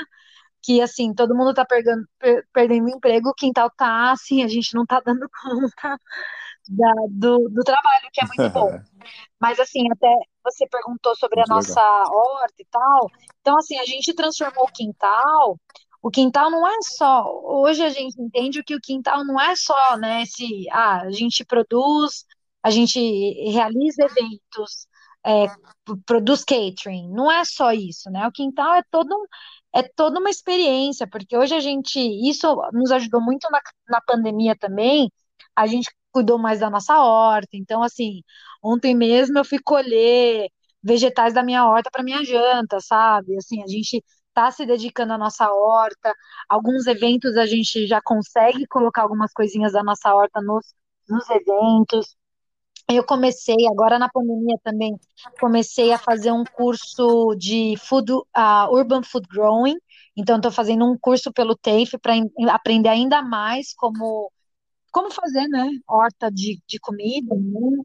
[0.62, 4.74] que assim, todo mundo está perdendo, per, perdendo emprego, o quintal tá assim, a gente
[4.74, 5.98] não está dando conta
[6.68, 8.70] da, do, do trabalho, que é muito bom.
[9.40, 12.12] Mas assim, até você perguntou sobre muito a nossa legal.
[12.14, 13.10] horta e tal.
[13.40, 15.58] Então, assim, a gente transformou o quintal
[16.02, 17.24] o quintal não é só.
[17.44, 20.22] Hoje a gente entende que o quintal não é só, né?
[20.22, 22.24] Esse, ah, a gente produz
[22.62, 22.98] a gente
[23.50, 24.86] realiza eventos,
[25.24, 25.46] é,
[26.06, 28.26] produz catering, não é só isso, né?
[28.26, 29.24] O quintal é todo um,
[29.74, 34.56] é toda uma experiência, porque hoje a gente, isso nos ajudou muito na, na pandemia
[34.56, 35.10] também,
[35.54, 38.22] a gente cuidou mais da nossa horta, então assim,
[38.62, 40.48] ontem mesmo eu fui colher
[40.82, 43.36] vegetais da minha horta para minha janta, sabe?
[43.36, 46.14] Assim, a gente está se dedicando à nossa horta,
[46.48, 50.72] alguns eventos a gente já consegue colocar algumas coisinhas da nossa horta nos,
[51.08, 52.16] nos eventos,
[52.88, 54.98] eu comecei, agora na pandemia também,
[55.40, 58.24] comecei a fazer um curso de food, uh,
[58.70, 59.76] Urban Food Growing.
[60.16, 62.14] Então, estou fazendo um curso pelo TAFE para
[62.50, 64.30] aprender ainda mais como,
[64.92, 65.70] como fazer, né?
[65.88, 67.34] Horta de, de comida.
[67.34, 67.82] Né?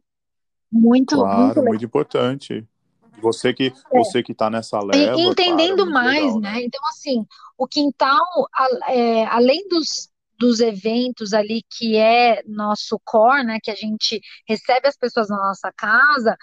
[0.70, 2.66] Muito, claro, muito, muito importante.
[3.22, 3.98] Você que é.
[3.98, 6.62] você que está nessa leva, entendendo claro, mais, legal, né?
[6.62, 7.24] Então assim,
[7.56, 8.26] o quintal,
[8.88, 14.88] é, além dos dos eventos ali que é nosso core, né, que a gente recebe
[14.88, 16.36] as pessoas na nossa casa,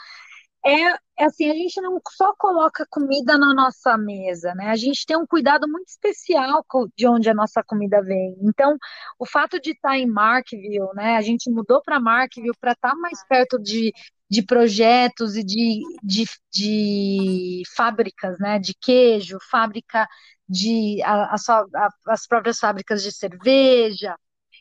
[0.66, 0.72] é,
[1.20, 4.70] é assim, a gente não só coloca comida na nossa mesa, né?
[4.70, 6.66] A gente tem um cuidado muito especial
[6.98, 8.36] de onde a nossa comida vem.
[8.41, 8.78] Então,
[9.20, 11.18] o fato de estar em Markville, né?
[11.18, 13.91] A gente mudou para Markville para estar mais perto de,
[14.30, 18.58] de projetos e de, de, de fábricas, né?
[18.58, 20.08] De queijo, fábrica
[20.54, 24.16] de a, a, as próprias fábricas de cerveja.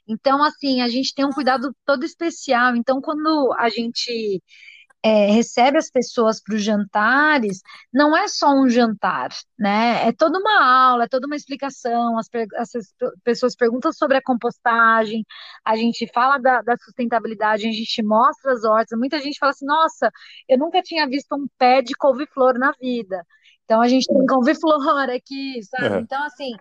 [0.09, 2.74] Então, assim, a gente tem um cuidado todo especial.
[2.76, 4.43] Então, quando a gente
[5.03, 7.61] é, recebe as pessoas para os jantares,
[7.93, 10.09] não é só um jantar, né?
[10.09, 12.18] É toda uma aula, é toda uma explicação.
[12.18, 12.70] As, as
[13.24, 15.24] pessoas perguntam sobre a compostagem,
[15.64, 18.99] a gente fala da, da, sustentabilidade, a gente mostra as hortas.
[18.99, 20.11] Muita gente fala assim: nossa,
[20.49, 23.24] eu nunca tinha visto um pé de couve-flor na vida.
[23.72, 25.96] Então a gente tem couve-flor aqui, sabe?
[25.96, 26.00] É.
[26.00, 26.52] Então, assim,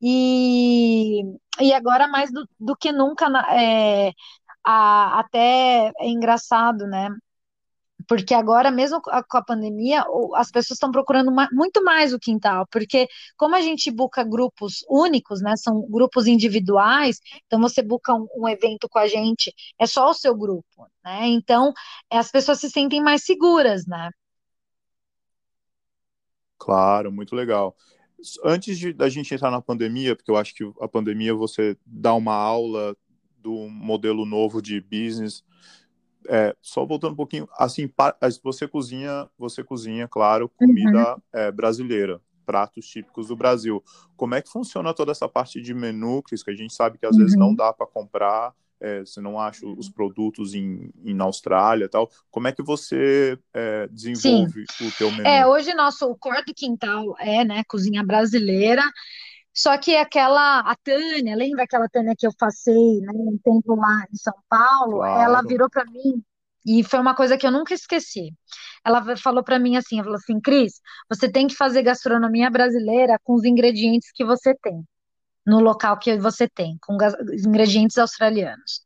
[0.00, 1.20] e,
[1.60, 4.12] e agora mais do, do que nunca, é,
[4.64, 7.10] a, até é engraçado, né?
[8.08, 10.06] Porque agora, mesmo com a pandemia,
[10.36, 15.42] as pessoas estão procurando muito mais o quintal, porque como a gente busca grupos únicos,
[15.42, 15.56] né?
[15.56, 20.14] São grupos individuais, então você busca um, um evento com a gente, é só o
[20.14, 21.26] seu grupo, né?
[21.26, 21.74] Então
[22.10, 24.08] as pessoas se sentem mais seguras, né?
[26.58, 27.76] Claro, muito legal.
[28.44, 32.14] Antes de, da gente entrar na pandemia, porque eu acho que a pandemia você dá
[32.14, 32.96] uma aula
[33.38, 35.44] do modelo novo de business.
[36.26, 37.90] É, só voltando um pouquinho, assim,
[38.42, 41.22] você cozinha, você cozinha, claro, comida uhum.
[41.34, 43.84] é, brasileira, pratos típicos do Brasil.
[44.16, 47.14] Como é que funciona toda essa parte de menu, que a gente sabe que às
[47.14, 47.22] uhum.
[47.22, 47.54] vezes não uhum.
[47.54, 48.54] dá para comprar
[48.84, 52.10] é, você não acha os produtos em, em Austrália tal.
[52.30, 54.88] Como é que você é, desenvolve Sim.
[54.88, 55.26] o teu menu?
[55.26, 58.82] É, hoje nosso o core do quintal é, né, cozinha brasileira.
[59.54, 64.04] Só que aquela, a Tânia, lembra aquela Tânia que eu passei, né, um tempo lá
[64.12, 64.98] em São Paulo?
[64.98, 65.22] Claro.
[65.22, 66.22] Ela virou para mim
[66.66, 68.34] e foi uma coisa que eu nunca esqueci.
[68.84, 70.74] Ela falou para mim assim, ela falou assim, Cris,
[71.08, 74.84] você tem que fazer gastronomia brasileira com os ingredientes que você tem
[75.46, 76.96] no local que você tem, com
[77.46, 78.84] ingredientes australianos.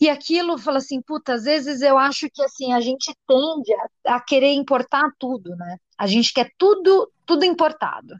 [0.00, 3.72] E aquilo fala assim, puta, às vezes eu acho que assim a gente tende
[4.04, 5.76] a, a, querer importar tudo, né?
[5.96, 8.12] A gente quer tudo, tudo importado.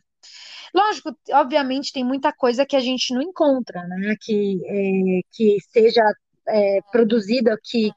[0.73, 4.15] Lógico, obviamente tem muita coisa que a gente não encontra, né?
[4.21, 6.03] Que, é, que seja
[6.49, 7.91] é, produzida aqui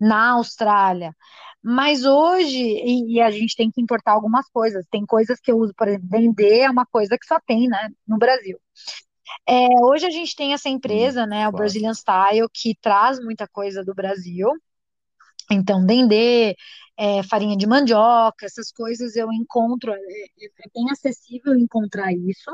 [0.00, 1.14] na Austrália.
[1.62, 4.86] Mas hoje, e, e, a gente tem que importar algumas coisas.
[4.90, 7.90] Tem coisas que eu uso, por exemplo, vender é uma coisa que só tem, né,
[8.06, 8.58] no Brasil.
[9.46, 13.46] É, hoje a gente tem essa empresa, hum, né, o Brazilian Style, que traz muita
[13.46, 14.48] coisa do Brasil.
[15.50, 16.56] Então, dendê,
[16.96, 22.50] é, farinha de mandioca, essas coisas eu encontro, é, é, é bem acessível encontrar isso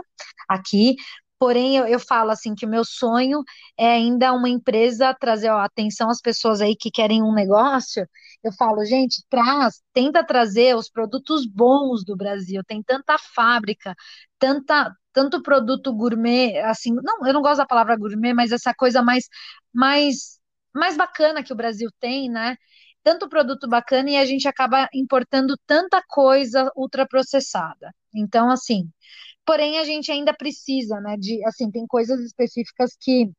[0.48, 0.96] aqui.
[1.38, 3.42] Porém, eu, eu, falo assim que o meu sonho
[3.78, 8.08] é ainda uma empresa trazer ó, atenção às pessoas aí que querem um negócio.
[8.42, 12.62] Eu falo, gente, traz, tenta trazer os produtos bons do Brasil.
[12.66, 13.94] Tem tanta fábrica,
[14.38, 19.02] tanta, tanto produto gourmet, assim, não, eu não gosto da palavra gourmet, mas essa coisa
[19.02, 19.28] mais,
[19.74, 20.38] mais,
[20.74, 22.56] mais bacana que o Brasil tem, né?
[23.02, 27.94] Tanto produto bacana e a gente acaba importando tanta coisa ultraprocessada.
[28.14, 28.90] Então, assim,
[29.46, 33.30] porém a gente ainda precisa, né, de, assim, tem coisas específicas que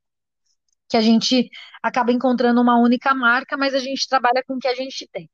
[0.89, 1.49] que a gente
[1.83, 5.29] acaba encontrando uma única marca, mas a gente trabalha com o que a gente tem.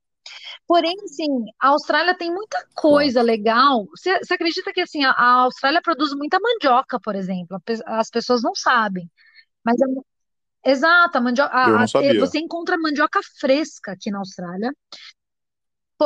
[0.68, 1.28] Porém, assim,
[1.62, 3.86] a Austrália tem muita coisa legal.
[3.96, 7.62] Você, você acredita que assim a, a, Austrália produz muita mandioca, por exemplo?
[7.86, 9.10] As pessoas não sabem.
[9.64, 11.56] Mas é, exato, a mandioca.
[11.56, 12.20] Eu não sabia.
[12.20, 14.72] Você encontra mandioca fresca aqui na Austrália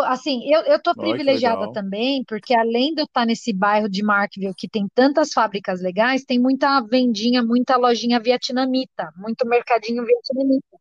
[0.02, 4.54] assim, eu, eu tô privilegiada também, porque além de eu estar nesse bairro de Markville,
[4.56, 10.78] que tem tantas fábricas legais, tem muita vendinha, muita lojinha vietnamita, muito mercadinho vietnamita.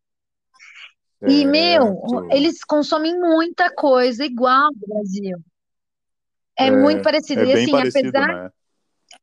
[1.26, 5.38] E, meu, eles consomem muita coisa igual ao Brasil.
[6.58, 7.40] É, é muito parecido.
[7.42, 8.50] É e assim, parecido, apesar, né?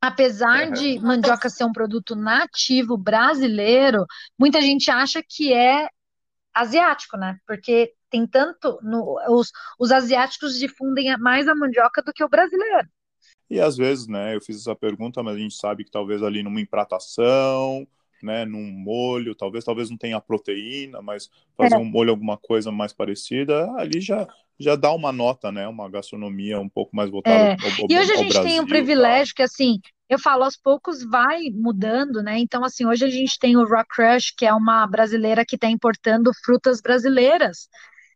[0.01, 4.05] apesar de mandioca ser um produto nativo brasileiro,
[4.37, 5.87] muita gente acha que é
[6.53, 7.37] asiático, né?
[7.47, 8.79] Porque tem tanto.
[8.83, 12.87] No, os, os asiáticos difundem mais a mandioca do que o brasileiro.
[13.49, 16.43] E às vezes, né, eu fiz essa pergunta, mas a gente sabe que talvez ali
[16.43, 17.87] numa empratação,
[18.21, 21.77] né, num molho, talvez talvez não tenha proteína, mas fazer é.
[21.77, 24.27] um molho alguma coisa mais parecida, ali já
[24.59, 27.51] já dá uma nota, né, uma gastronomia um pouco mais voltada é.
[27.51, 29.37] ao, ao, E hoje a gente Brasil, tem um privilégio tá?
[29.37, 32.37] que assim, eu falo aos poucos vai mudando, né?
[32.37, 35.67] Então assim, hoje a gente tem o Rock Crush, que é uma brasileira que está
[35.67, 37.67] importando frutas brasileiras.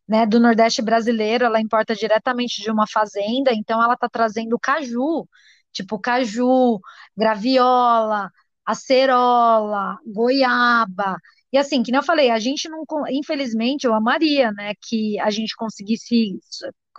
[0.08, 5.28] Né, do Nordeste brasileiro, ela importa diretamente de uma fazenda, então ela está trazendo caju,
[5.72, 6.80] tipo caju,
[7.16, 8.32] graviola,
[8.66, 11.18] acerola, goiaba.
[11.52, 15.30] E assim, que nem eu falei, a gente não, infelizmente, eu amaria, né, que a
[15.30, 16.40] gente conseguisse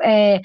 [0.03, 0.41] é,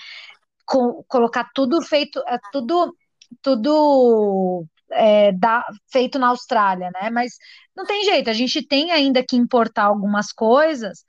[0.65, 2.95] co colocar tudo feito, é, tudo,
[3.41, 7.09] tudo é, da, feito na Austrália, né?
[7.09, 7.33] Mas
[7.75, 11.03] não tem jeito, a gente tem ainda que importar algumas coisas,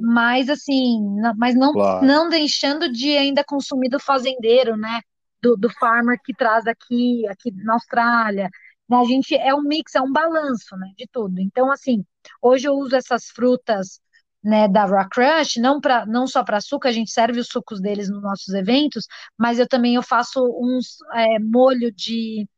[0.00, 2.04] mas assim, não, mas não, claro.
[2.04, 5.00] não deixando de ainda consumir do fazendeiro, né?
[5.42, 8.50] Do, do farmer que traz aqui, aqui na Austrália.
[8.88, 8.96] Né?
[8.96, 11.40] A gente é um mix, é um balanço, né, de tudo.
[11.40, 12.04] Então, assim,
[12.42, 14.00] hoje eu uso essas frutas,
[14.42, 17.80] né, da Rock Crush, não para não só para açúcar, a gente serve os sucos
[17.80, 19.06] deles nos nossos eventos,
[19.38, 22.48] mas eu também eu faço uns é, molho de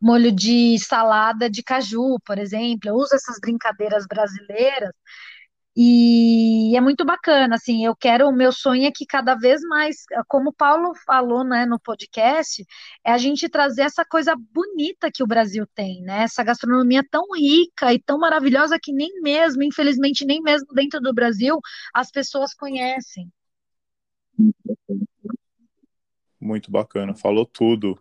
[0.00, 2.90] molho de salada de caju, por exemplo.
[2.90, 4.92] Eu uso essas brincadeiras brasileiras
[5.76, 9.98] e é muito bacana, assim, eu quero, o meu sonho é que cada vez mais,
[10.26, 12.64] como o Paulo falou, né, no podcast,
[13.04, 17.24] é a gente trazer essa coisa bonita que o Brasil tem, né, essa gastronomia tão
[17.36, 21.60] rica e tão maravilhosa que nem mesmo, infelizmente, nem mesmo dentro do Brasil,
[21.94, 23.30] as pessoas conhecem.
[26.40, 27.98] Muito bacana, falou tudo.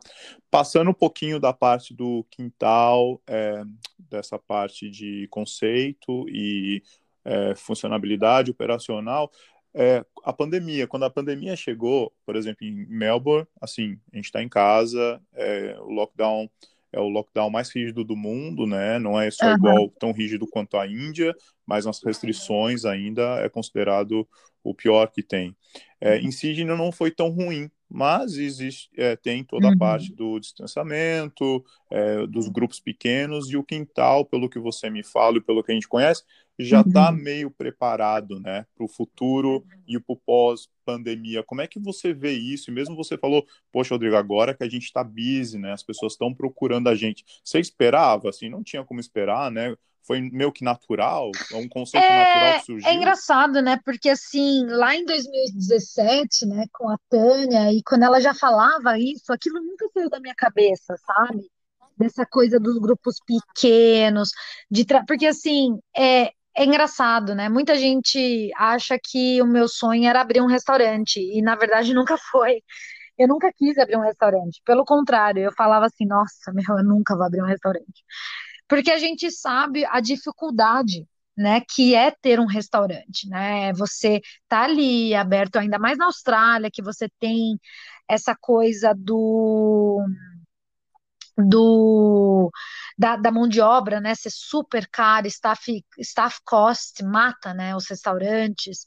[0.52, 3.64] Passando um pouquinho da parte do quintal, é,
[3.98, 6.82] dessa parte de conceito e
[7.24, 9.32] é, funcionalidade operacional,
[9.74, 14.42] é, a pandemia, quando a pandemia chegou, por exemplo, em Melbourne, assim, a gente está
[14.42, 16.50] em casa, é, o lockdown
[16.92, 18.98] é o lockdown mais rígido do mundo, né?
[18.98, 19.56] Não é só uhum.
[19.56, 21.36] igual tão rígido quanto a Índia,
[21.66, 24.28] mas nas restrições ainda é considerado
[24.64, 25.56] o pior que tem.
[26.02, 29.78] É, em Sydney não foi tão ruim, mas existe, é, tem toda a uhum.
[29.78, 35.38] parte do distanciamento, é, dos grupos pequenos e o quintal, pelo que você me fala
[35.38, 36.24] e pelo que a gente conhece,
[36.60, 37.16] já está uhum.
[37.16, 41.42] meio preparado, né, para o futuro e para o pós-pandemia.
[41.44, 42.70] Como é que você vê isso?
[42.70, 46.14] E mesmo você falou, poxa, Rodrigo, agora que a gente está busy, né, as pessoas
[46.14, 47.24] estão procurando a gente.
[47.44, 49.74] Você esperava, assim, não tinha como esperar, né?
[50.04, 52.90] Foi meio que natural, é um conceito é, natural que surgiu.
[52.90, 53.80] É engraçado, né?
[53.86, 59.32] Porque assim, lá em 2017, né, com a Tânia, e quando ela já falava isso,
[59.32, 61.50] aquilo nunca saiu da minha cabeça, sabe?
[61.96, 64.32] Dessa coisa dos grupos pequenos,
[64.72, 65.06] de tra...
[65.06, 67.50] porque assim, é, é engraçado, né?
[67.50, 72.18] Muita gente acha que o meu sonho era abrir um restaurante, e na verdade nunca
[72.18, 72.62] foi.
[73.18, 74.62] Eu nunca quis abrir um restaurante.
[74.66, 78.04] Pelo contrário, eu falava assim, nossa, meu, eu nunca vou abrir um restaurante.
[78.68, 83.74] Porque a gente sabe a dificuldade, né, que é ter um restaurante, né?
[83.74, 87.60] Você tá ali aberto ainda mais na Austrália, que você tem
[88.08, 90.06] essa coisa do
[91.48, 92.52] do
[92.98, 97.88] da, da, mão de obra, né, ser super cara, staff, staff cost mata, né, os
[97.90, 98.86] restaurantes,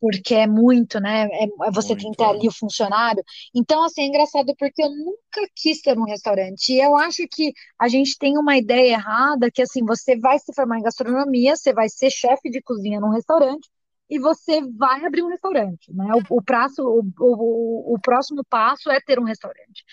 [0.00, 3.22] porque é muito, né, é, é você muito, tem que ter ali o funcionário.
[3.54, 7.52] Então, assim, é engraçado porque eu nunca quis ter um restaurante, e eu acho que
[7.78, 11.72] a gente tem uma ideia errada, que assim, você vai se formar em gastronomia, você
[11.72, 13.68] vai ser chefe de cozinha num restaurante,
[14.08, 16.06] e você vai abrir um restaurante, né?
[16.14, 19.84] O, o, prazo, o, o, o, próximo passo é ter um restaurante.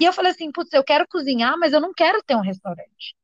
[0.00, 3.14] E eu falei assim, putz, eu quero cozinhar, mas eu não quero ter um restaurante.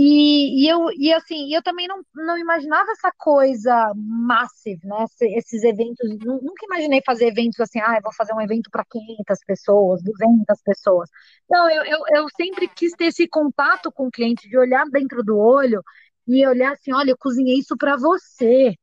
[0.00, 5.04] E, e eu e assim, eu também não, não imaginava essa coisa massive, né?
[5.36, 10.00] Esses eventos, nunca imaginei fazer eventos assim, ah, vou fazer um evento para 500 pessoas,
[10.04, 11.10] 200 pessoas.
[11.50, 15.22] Não, eu, eu, eu sempre quis ter esse contato com o cliente, de olhar dentro
[15.24, 15.82] do olho
[16.28, 18.74] e olhar assim, olha, eu cozinhei isso para você,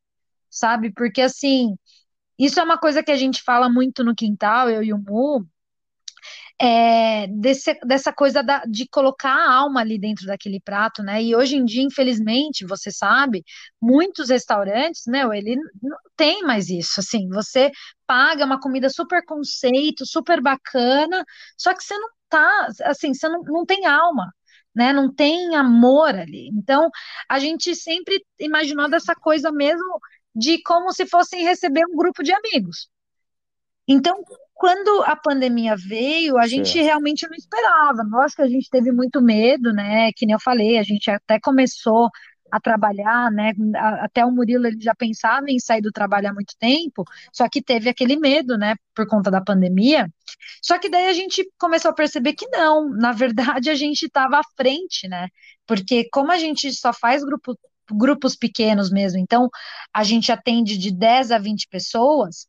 [0.56, 0.91] sabe?
[0.93, 1.76] Porque assim,
[2.39, 5.45] isso é uma coisa que a gente fala muito no quintal, eu e o Mu,
[6.62, 11.22] é, desse, dessa coisa da, de colocar a alma ali dentro daquele prato, né?
[11.22, 13.43] E hoje em dia, infelizmente, você sabe,
[13.82, 16.99] muitos restaurantes, meu, ele não tem mais isso.
[16.99, 17.72] Assim, você
[18.08, 21.24] paga uma comida super conceito, super bacana,
[21.58, 24.32] só que você não tá, assim, você não, não tem alma.
[24.78, 26.49] Né, não tem amor ali.
[26.49, 26.89] Então,
[27.30, 29.99] a gente sempre imaginou dessa coisa mesmo
[30.36, 32.90] de como se fossem receber um grupo de amigos.
[33.88, 34.24] Então,
[34.54, 38.04] quando a pandemia veio, a gente realmente não esperava.
[38.10, 40.12] Lógico que a gente teve muito medo, né?
[40.14, 42.10] Que nem eu falei, a gente até começou
[42.52, 43.54] a trabalhar, né?
[44.02, 47.62] Até o Murilo ele já pensava em sair do trabalho há muito tempo, só que
[47.62, 48.76] teve aquele medo, né?
[48.94, 50.08] Por conta da pandemia.
[50.62, 54.40] Só que daí a gente começou a perceber que não, na verdade a gente estava
[54.40, 55.28] à frente, né?
[55.68, 57.58] Porque como a gente só faz grupo,
[57.92, 59.50] grupos pequenos mesmo, então
[59.94, 62.48] a gente atende de 10 a 20 pessoas.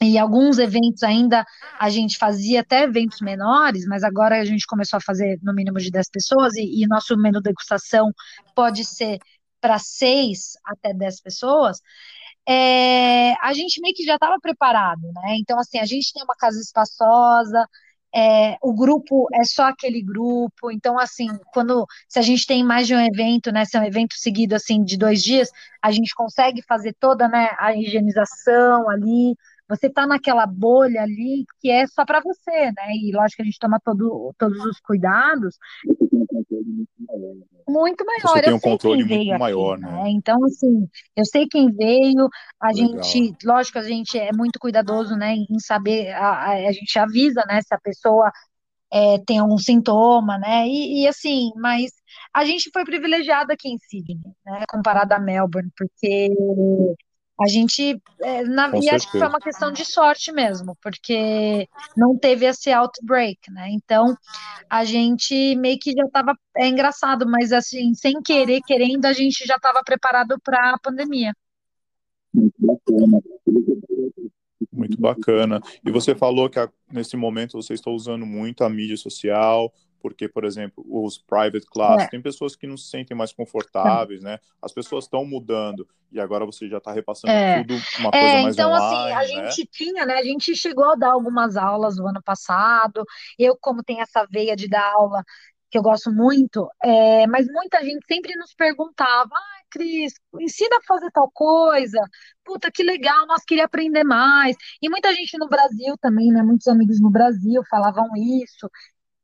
[0.00, 1.46] E alguns eventos ainda
[1.78, 5.78] a gente fazia até eventos menores, mas agora a gente começou a fazer no mínimo
[5.78, 8.12] de 10 pessoas, e, e nosso menu degustação
[8.54, 9.18] pode ser
[9.60, 11.80] para 6 até 10 pessoas.
[12.48, 15.36] É, a gente meio que já estava preparado, né?
[15.38, 17.64] Então, assim, a gente tem uma casa espaçosa,
[18.14, 22.86] é, o grupo é só aquele grupo, então, assim, quando, se a gente tem mais
[22.86, 25.50] de um evento, né, se é um evento seguido, assim, de dois dias,
[25.80, 29.34] a gente consegue fazer toda, né, a higienização ali,
[29.68, 33.44] você tá naquela bolha ali que é só para você, né, e lógico que a
[33.44, 35.56] gente toma todo, todos os cuidados,
[37.68, 38.40] muito Você maior.
[38.40, 39.90] tem Eu um controle muito aqui, maior, né?
[39.90, 40.10] né?
[40.10, 42.28] Então, assim, eu sei quem veio.
[42.60, 43.02] A Legal.
[43.02, 47.60] gente, lógico, a gente é muito cuidadoso, né, em saber, a, a, gente avisa, né,
[47.62, 48.30] se a pessoa
[48.92, 50.66] é, tem algum sintoma, né?
[50.66, 51.90] E, e, assim, mas
[52.34, 56.34] a gente foi privilegiado aqui em Sydney, né, comparado a Melbourne, porque
[57.42, 59.28] a gente, é, na- Com e acho que foi certeza.
[59.28, 63.68] uma questão de sorte mesmo, porque não teve esse outbreak, né?
[63.70, 64.16] Então
[64.70, 69.44] a gente meio que já estava, é engraçado, mas assim, sem querer, querendo, a gente
[69.46, 71.32] já estava preparado para a pandemia.
[74.72, 75.60] Muito bacana.
[75.84, 79.72] E você falou que a, nesse momento você está usando muito a mídia social,
[80.02, 84.22] porque, por exemplo, os private classes, É, tem pessoas que não se sentem mais confortáveis,
[84.22, 84.38] né?
[84.60, 88.42] As pessoas estão mudando e agora você já está repassando é, tudo uma coisa é,
[88.42, 89.50] mais então assim, a online, né?
[89.50, 90.14] gente tinha, né?
[90.14, 93.04] A gente chegou a dar algumas aulas no ano passado.
[93.38, 95.22] Eu, como tenho essa veia de dar aula
[95.70, 100.82] que eu gosto muito, é, mas muita gente sempre nos perguntava, ah, Cris, ensina a
[100.86, 101.98] fazer tal coisa.
[102.44, 104.54] Puta, que legal, nós queríamos aprender mais.
[104.82, 106.42] E muita gente no Brasil também, né?
[106.42, 108.68] Muitos amigos no Brasil falavam isso.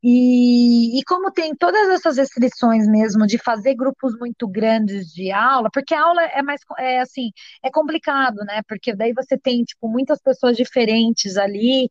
[0.03, 5.69] E, e como tem todas essas restrições mesmo de fazer grupos muito grandes de aula,
[5.73, 7.31] porque a aula é mais, é assim,
[7.65, 8.63] é complicado, né?
[8.69, 11.89] Porque daí você tem, tipo, muitas pessoas diferentes ali,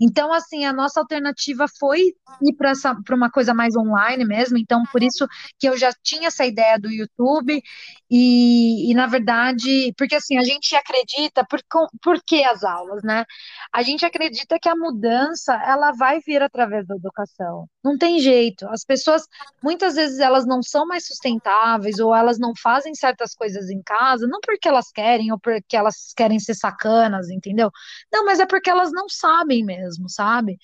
[0.00, 2.00] então, assim, a nossa alternativa foi
[2.42, 4.58] ir para uma coisa mais online mesmo.
[4.58, 5.26] Então, por isso
[5.58, 7.62] que eu já tinha essa ideia do YouTube
[8.10, 11.60] e, e na verdade, porque assim, a gente acredita, por,
[12.02, 13.24] por que as aulas, né?
[13.72, 17.68] A gente acredita que a mudança, ela vai vir através da educação.
[17.82, 18.66] Não tem jeito.
[18.68, 19.22] As pessoas,
[19.62, 24.26] muitas vezes, elas não são mais sustentáveis ou elas não fazem certas coisas em casa,
[24.26, 27.70] não porque elas querem ou porque elas querem ser sacanas, entendeu?
[28.12, 30.58] Não, mas é porque elas não sabem mesmo, sabe,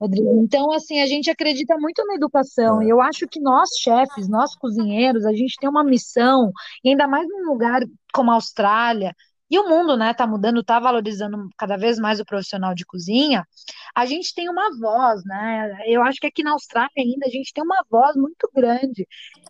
[0.00, 0.42] Rodrigo?
[0.42, 4.54] Então, assim, a gente acredita muito na educação e eu acho que nós, chefes, nós
[4.56, 6.52] cozinheiros, a gente tem uma missão,
[6.84, 9.14] e ainda mais num lugar como a Austrália,
[9.50, 13.46] e o mundo, né, tá mudando, tá valorizando cada vez mais o profissional de cozinha,
[13.94, 15.78] a gente tem uma voz, né?
[15.86, 19.06] Eu acho que aqui na Austrália ainda a gente tem uma voz muito grande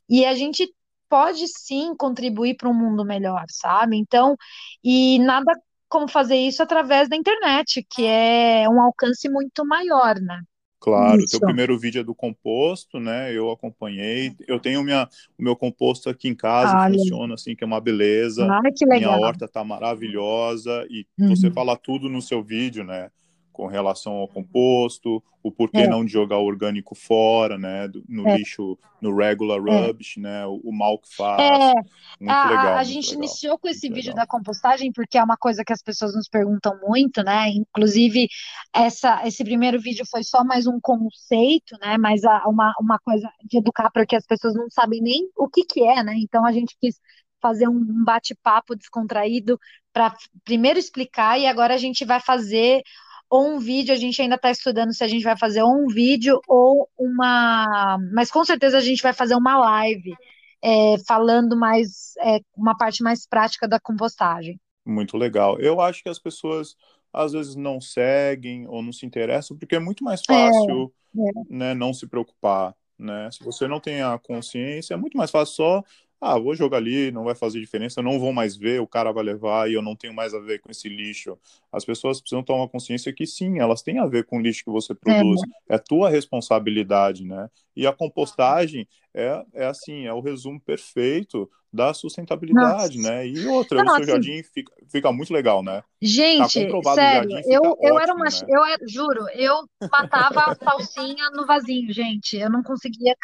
[0.09, 0.71] e a gente
[1.09, 3.97] pode sim contribuir para um mundo melhor, sabe?
[3.97, 4.37] Então,
[4.85, 5.53] e nada
[5.97, 10.43] como fazer isso através da internet, que é um alcance muito maior, né?
[10.79, 11.41] claro, teu Isso.
[11.41, 13.33] primeiro vídeo é do composto, né?
[13.33, 14.35] Eu acompanhei.
[14.47, 17.81] Eu tenho minha, o meu composto aqui em casa, Olha, funciona assim, que é uma
[17.81, 18.45] beleza.
[18.51, 19.21] olha que Minha legal.
[19.21, 21.55] horta tá maravilhosa e você Uhum.
[21.55, 23.11] fala tudo no seu vídeo, né?
[23.57, 27.89] Com relação ao composto, o porquê É, não de jogar o orgânico fora, né?
[27.89, 29.89] do- No é, lixo, no regular é.
[29.89, 30.47] rubbish, né?
[30.47, 31.09] O, o mal que
[31.39, 31.77] É, faz.
[32.21, 34.15] Muito a, a, legal, a muito gente legal, iniciou com esse muito vídeo legal.
[34.15, 37.51] da compostagem porque é uma coisa que as pessoas nos perguntam muito, né?
[37.51, 38.27] Inclusive,
[38.75, 41.99] essa, esse primeiro vídeo foi só mais um conceito, né?
[41.99, 45.83] Mas uma, uma coisa de educar porque as pessoas não sabem nem o que que
[45.85, 46.15] é, né?
[46.19, 46.97] Então a gente quis
[47.41, 49.59] fazer um bate-papo descontraído
[49.93, 50.15] para
[50.45, 52.83] primeiro explicar e agora a gente vai fazer
[53.31, 55.89] ou um vídeo, a gente ainda está estudando se a gente vai fazer ou um
[55.89, 57.99] vídeo ou uma.
[58.13, 60.19] Mas com certeza a gente vai fazer uma live
[60.63, 64.61] é, falando mais, é, uma parte mais prática da compostagem.
[64.85, 65.59] Muito legal.
[65.61, 66.77] Eu acho que as pessoas
[67.13, 71.47] às vezes não seguem ou não se interessam porque é muito mais É, fácil, é,
[71.49, 73.31] né, não se preocupar, né?
[73.33, 75.85] Se você não tem a consciência, é muito mais fácil só,
[76.21, 79.23] ah, vou jogar ali, não vai fazer diferença, não vou mais ver, o cara vai
[79.23, 81.39] levar e eu não tenho mais a ver com esse lixo.
[81.71, 84.71] As pessoas precisam tomar consciência que sim, elas têm a ver com o lixo que
[84.71, 87.51] você é, produz, é tua responsabilidade, né?
[87.77, 93.11] E a compostagem é, é assim, é o resumo perfeito da sustentabilidade, Nossa.
[93.11, 93.27] né?
[93.27, 95.81] E outra, não, o seu assim, jardim fica, fica muito legal, né?
[95.81, 98.31] Tá gente, tá sério, eu, eu ótimo, era uma, né?
[98.49, 102.37] eu era, juro, eu matava a salsinha no vasinho, gente.
[102.37, 103.15] Eu não conseguia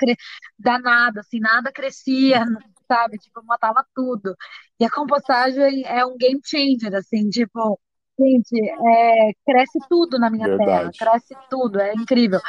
[0.58, 2.44] dar nada, assim, nada crescia,
[2.88, 3.18] sabe?
[3.18, 4.34] Tipo, eu matava tudo.
[4.78, 7.78] E a compostagem é um game changer, assim, tipo,
[8.18, 10.90] gente, é, cresce tudo na minha Verdade.
[10.98, 12.40] terra, cresce tudo, é incrível.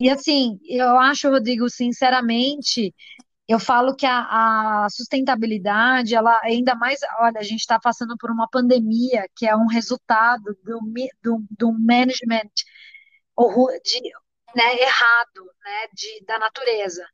[0.00, 2.92] E assim, eu acho, Rodrigo, sinceramente,
[3.46, 8.30] eu falo que a, a, sustentabilidade, ela ainda mais, olha, a gente está passando por
[8.30, 10.80] uma pandemia que é um resultado do,
[11.22, 12.50] do, do management
[13.84, 14.00] de,
[14.56, 17.06] né, errado né, de, da natureza.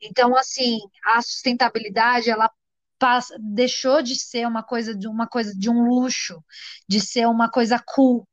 [0.00, 2.50] Então, assim, a sustentabilidade, ela
[2.98, 6.42] passa, deixou de ser uma coisa de uma coisa de um luxo,
[6.88, 8.26] de ser uma coisa cool.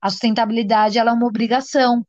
[0.00, 2.04] A sustentabilidade, ela é uma obrigação,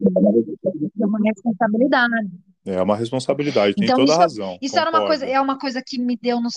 [0.00, 2.49] é uma responsabilidade.
[2.64, 4.58] É uma responsabilidade, tem então, toda isso, a razão.
[4.60, 6.50] Isso era uma coisa, é uma coisa que me deu no,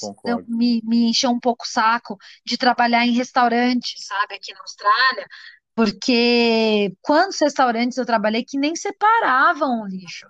[0.47, 5.25] me, me encheu um pouco o saco de trabalhar em restaurante, sabe, aqui na Austrália,
[5.73, 10.27] porque quantos restaurantes eu trabalhei que nem separavam o lixo.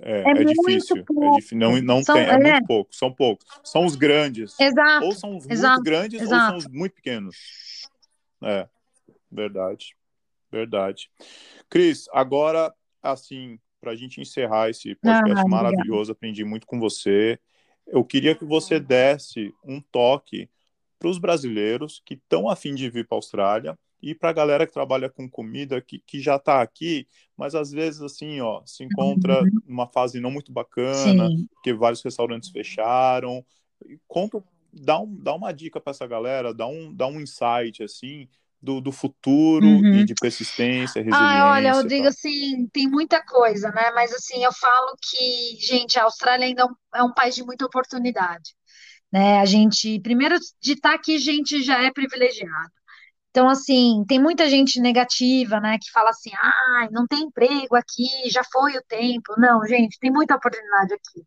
[0.00, 1.54] É, é, é difícil, é.
[1.54, 3.46] Não, não são, tem, é, é, muito pouco, são poucos.
[3.62, 4.58] São os grandes.
[4.58, 5.06] Exato.
[5.06, 6.54] Ou são os exato, muito grandes exato.
[6.54, 7.36] ou são os muito pequenos.
[8.42, 8.68] É,
[9.30, 9.94] verdade.
[10.50, 11.10] Verdade.
[11.68, 17.36] Cris, agora, assim, para a gente encerrar esse podcast ah, maravilhoso, aprendi muito com você.
[17.84, 20.48] Eu queria que você desse um toque
[21.00, 24.66] para os brasileiros que estão afim de vir para a Austrália e para a galera
[24.68, 28.84] que trabalha com comida, que, que já está aqui, mas às vezes assim, ó, se
[28.84, 29.50] encontra uhum.
[29.66, 31.46] numa fase não muito bacana, Sim.
[31.52, 33.44] porque vários restaurantes fecharam.
[34.06, 34.42] Conta,
[34.72, 38.28] dá, um, dá uma dica para essa galera, dá um, dá um insight assim
[38.62, 39.94] do, do futuro uhum.
[39.96, 41.18] e de persistência, resiliência.
[41.18, 43.90] Ah, olha, eu digo assim, tem muita coisa, né?
[43.92, 47.66] Mas assim, eu falo que, gente, a Austrália ainda é um é país de muita
[47.66, 48.54] oportunidade.
[49.10, 49.40] Né?
[49.40, 52.72] A gente, primeiro, de estar tá aqui, a gente já é privilegiado.
[53.30, 58.06] Então, assim, tem muita gente negativa, né, que fala assim, ah, não tem emprego aqui,
[58.30, 59.34] já foi o tempo.
[59.38, 61.26] Não, gente, tem muita oportunidade aqui.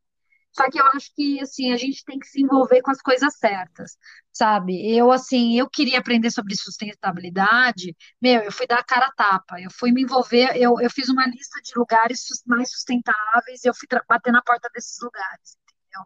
[0.55, 3.37] Só que eu acho que, assim, a gente tem que se envolver com as coisas
[3.37, 3.97] certas,
[4.31, 4.73] sabe?
[4.95, 9.59] Eu, assim, eu queria aprender sobre sustentabilidade, meu, eu fui dar a cara a tapa,
[9.61, 13.73] eu fui me envolver, eu, eu fiz uma lista de lugares mais sustentáveis e eu
[13.75, 16.05] fui bater na porta desses lugares, entendeu?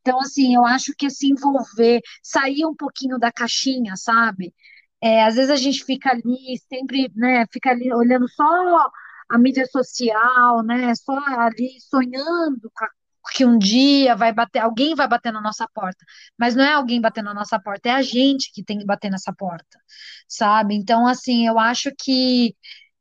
[0.00, 4.54] Então, assim, eu acho que se envolver, sair um pouquinho da caixinha, sabe?
[5.02, 8.44] É, às vezes a gente fica ali, sempre, né, fica ali olhando só
[9.30, 12.88] a mídia social, né, só ali sonhando com a
[13.32, 16.04] que um dia vai bater, alguém vai bater na nossa porta,
[16.38, 19.10] mas não é alguém bater na nossa porta, é a gente que tem que bater
[19.10, 19.78] nessa porta,
[20.28, 20.74] sabe?
[20.74, 22.54] Então, assim, eu acho que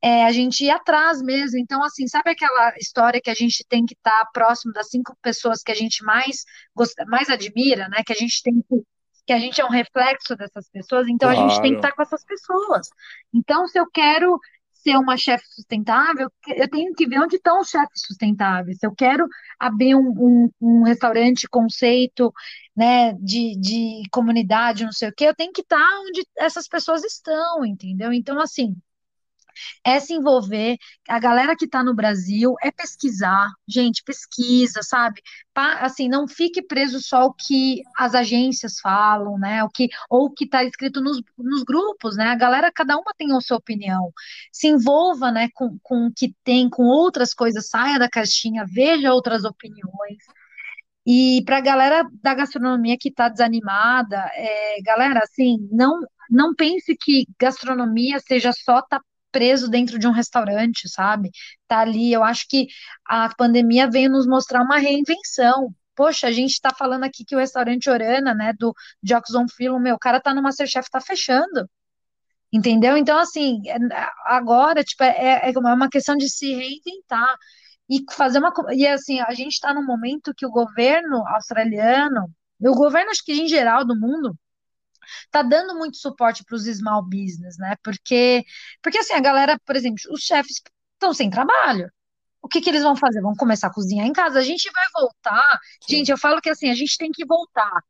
[0.04, 1.58] é, a gente ir atrás mesmo.
[1.58, 5.16] Então, assim, sabe aquela história que a gente tem que estar tá próximo das cinco
[5.22, 6.44] pessoas que a gente mais
[6.76, 8.04] gosta, mais admira, né?
[8.06, 8.84] Que a gente tem que
[9.26, 11.46] que a gente é um reflexo dessas pessoas, então claro.
[11.46, 12.90] a gente tem que estar tá com essas pessoas.
[13.34, 14.38] Então, se eu quero
[14.84, 18.78] ser uma chefe sustentável, eu tenho que ver onde estão os chefes sustentáveis.
[18.80, 19.28] Se eu quero
[19.60, 22.32] abrir um, um, um restaurante conceito
[22.76, 27.04] né, de, de comunidade, não sei o quê, eu tenho que estar onde essas pessoas
[27.04, 28.12] estão, entendeu?
[28.14, 28.76] Então, assim,
[29.84, 30.78] é se envolver.
[31.08, 35.22] A galera que está no Brasil é pesquisar, gente, pesquisa, sabe?
[35.54, 39.64] Pa, assim, não fique preso só o que as agências falam, né?
[39.64, 42.30] O que, ou o que está escrito nos, nos grupos, né?
[42.30, 44.12] A galera, cada uma tem a sua opinião.
[44.52, 49.14] Se envolva, né, com, com o que tem, com outras coisas, saia da caixinha, veja
[49.14, 50.18] outras opiniões.
[51.06, 56.00] E para a galera da gastronomia que está desanimada, é, galera, assim, não
[56.30, 61.32] não pense que gastronomia seja só estar tá preso dentro de um restaurante, sabe?
[61.68, 62.14] Tá ali.
[62.14, 62.68] Eu acho que
[63.06, 65.74] a pandemia veio nos mostrar uma reinvenção.
[65.96, 68.74] Poxa, a gente está falando aqui que o restaurante Orana, né, do
[69.04, 71.70] Jackson Philo, meu, o cara tá no Masterchef, tá fechando.
[72.52, 72.96] Entendeu?
[72.96, 73.78] Então, assim, é,
[74.26, 77.36] agora, tipo, é, é uma questão de se reinventar
[77.90, 78.54] e fazer uma.
[78.72, 82.30] E assim, a gente está num momento que o governo australiano,
[82.62, 84.36] o governo, acho que em geral do mundo,
[85.32, 87.76] tá dando muito suporte para os small business, né?
[87.84, 88.44] Porque,
[88.82, 90.62] porque assim, a galera, por exemplo, os chefes
[90.94, 91.90] estão sem trabalho.
[92.42, 93.22] O que, que eles vão fazer?
[93.22, 94.40] Vão começar a cozinhar em casa.
[94.40, 95.60] A gente vai voltar.
[95.90, 97.82] Gente, eu falo que assim, a gente tem que voltar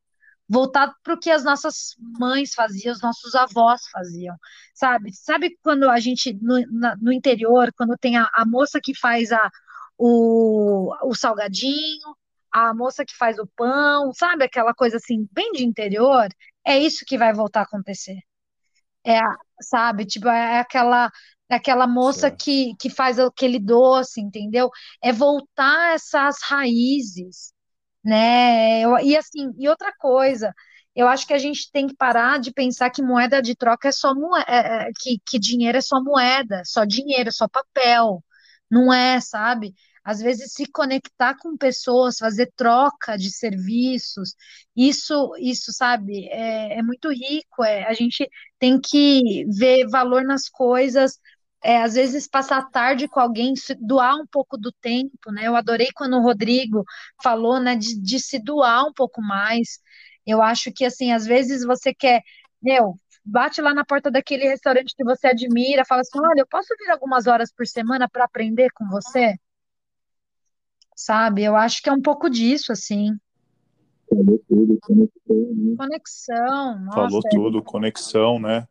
[0.48, 4.36] voltar para o que as nossas mães faziam, os nossos avós faziam,
[4.74, 5.12] sabe?
[5.14, 9.32] Sabe quando a gente, no, na, no interior, quando tem a, a, moça que faz
[9.32, 9.50] a,
[9.98, 12.16] o, o salgadinho,
[12.52, 14.44] a moça que faz o pão, sabe?
[14.46, 16.28] Aquela coisa assim, bem de interior,
[16.66, 18.18] é isso que vai voltar a acontecer.
[19.06, 19.20] É,
[19.62, 21.12] sabe, tipo, é aquela
[21.50, 24.70] é aquela moça que, que faz aquele doce, entendeu?
[25.02, 27.54] É voltar essas raízes,
[28.04, 28.82] né?
[28.82, 30.54] Eu, e assim, e outra coisa,
[30.96, 33.92] eu acho que a gente tem que parar de pensar que moeda de troca é
[33.92, 38.24] só moeda, é, é, que, que dinheiro é só moeda, só dinheiro, só papel.
[38.70, 39.74] Não é, sabe?
[40.04, 44.36] Às vezes se conectar com pessoas, fazer troca de serviços,
[44.76, 47.64] isso, isso, sabe, é, é muito rico.
[47.64, 48.28] É, a gente
[48.60, 51.20] tem que ver valor nas coisas.
[51.66, 55.48] É, às vezes passar tarde com alguém, doar um pouco do tempo, né?
[55.48, 56.84] Eu adorei quando o Rodrigo
[57.24, 59.80] falou, né, de, de se doar um pouco mais.
[60.26, 62.22] Eu acho que, assim, às vezes você quer,
[62.62, 66.68] meu, bate lá na porta daquele restaurante que você admira, fala assim: olha, eu posso
[66.80, 69.36] vir algumas horas por semana para aprender com você?
[70.96, 71.44] Sabe?
[71.44, 73.18] Eu acho que é um pouco disso, assim.
[74.10, 75.54] Falou tudo, conexão.
[75.56, 75.76] Né?
[75.78, 77.30] Conexão, nossa, Falou é...
[77.30, 78.68] tudo, conexão, né?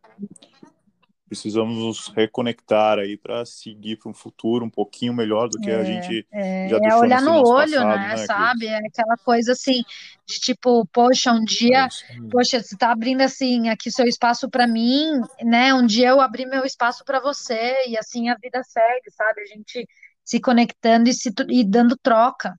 [1.33, 5.77] precisamos nos reconectar aí para seguir para um futuro um pouquinho melhor do que é,
[5.77, 8.67] a gente é, já deixou É olhar no olho, passado, né, né, sabe?
[8.67, 9.83] É aquela coisa assim
[10.27, 14.67] de tipo, poxa, um dia, é poxa, você está abrindo assim aqui seu espaço para
[14.67, 15.73] mim, né?
[15.73, 19.41] Um dia eu abri meu espaço para você e assim a vida segue, sabe?
[19.41, 19.89] A gente
[20.25, 22.55] se conectando e, se, e dando troca.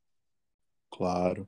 [0.91, 1.48] Claro.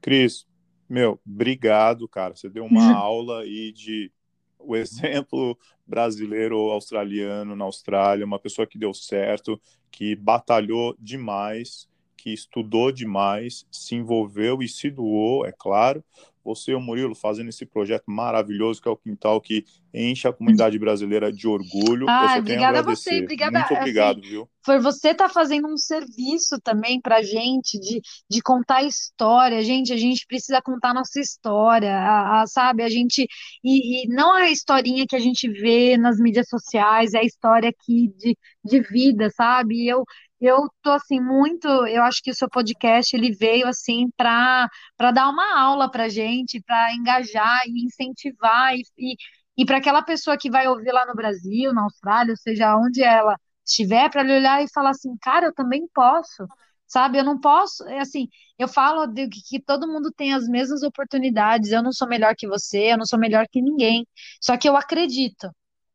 [0.00, 0.46] Cris,
[0.88, 2.34] meu, obrigado, cara.
[2.34, 4.10] Você deu uma aula aí de
[4.58, 9.60] o exemplo brasileiro ou australiano na Austrália, uma pessoa que deu certo,
[9.90, 16.04] que batalhou demais, que estudou demais, se envolveu e se doou, é claro,
[16.44, 20.32] você e o Murilo fazendo esse projeto maravilhoso que é o Quintal, que enche a
[20.32, 22.06] comunidade brasileira de orgulho.
[22.08, 23.58] Ah, obrigada a, a você, obrigada.
[23.58, 24.48] Muito obrigado, assim, viu?
[24.64, 29.62] Por você tá fazendo um serviço também pra gente, de, de contar história.
[29.62, 32.82] Gente, a gente precisa contar nossa história, a, a, sabe?
[32.82, 33.26] A gente.
[33.64, 37.70] E, e, não a historinha que a gente vê nas mídias sociais, é a história
[37.70, 39.84] aqui de, de vida, sabe?
[39.84, 40.04] E eu,
[40.40, 45.10] eu tô assim muito, eu acho que o seu podcast ele veio assim para para
[45.12, 49.16] dar uma aula para gente, para engajar e incentivar e, e,
[49.58, 53.02] e para aquela pessoa que vai ouvir lá no Brasil, na Austrália, ou seja, onde
[53.02, 56.46] ela estiver, para ele olhar e falar assim, cara, eu também posso,
[56.86, 57.18] sabe?
[57.18, 60.82] Eu não posso, é assim, eu falo de que, que todo mundo tem as mesmas
[60.82, 61.70] oportunidades.
[61.72, 64.06] Eu não sou melhor que você, eu não sou melhor que ninguém.
[64.40, 65.50] Só que eu acredito.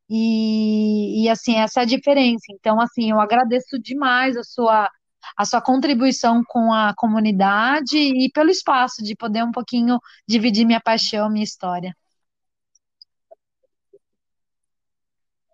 [0.10, 2.45] E, e assim, essa é a diferença.
[2.52, 4.90] Então, assim, eu agradeço demais a sua
[5.36, 10.80] a sua contribuição com a comunidade e pelo espaço de poder um pouquinho dividir minha
[10.80, 11.95] paixão, minha história.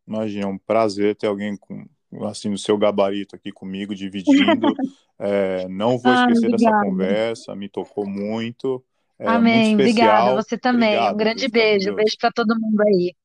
[0.06, 1.86] Imagina, é um prazer ter alguém com
[2.24, 4.68] assim no seu gabarito aqui comigo dividindo.
[5.18, 8.84] é, não vou ah, esquecer dessa conversa, me tocou muito.
[9.18, 10.36] É, Amém, muito obrigada.
[10.36, 10.90] Você também.
[10.90, 11.96] Obrigado, um grande beijo.
[11.96, 13.16] Beijo para todo mundo aí.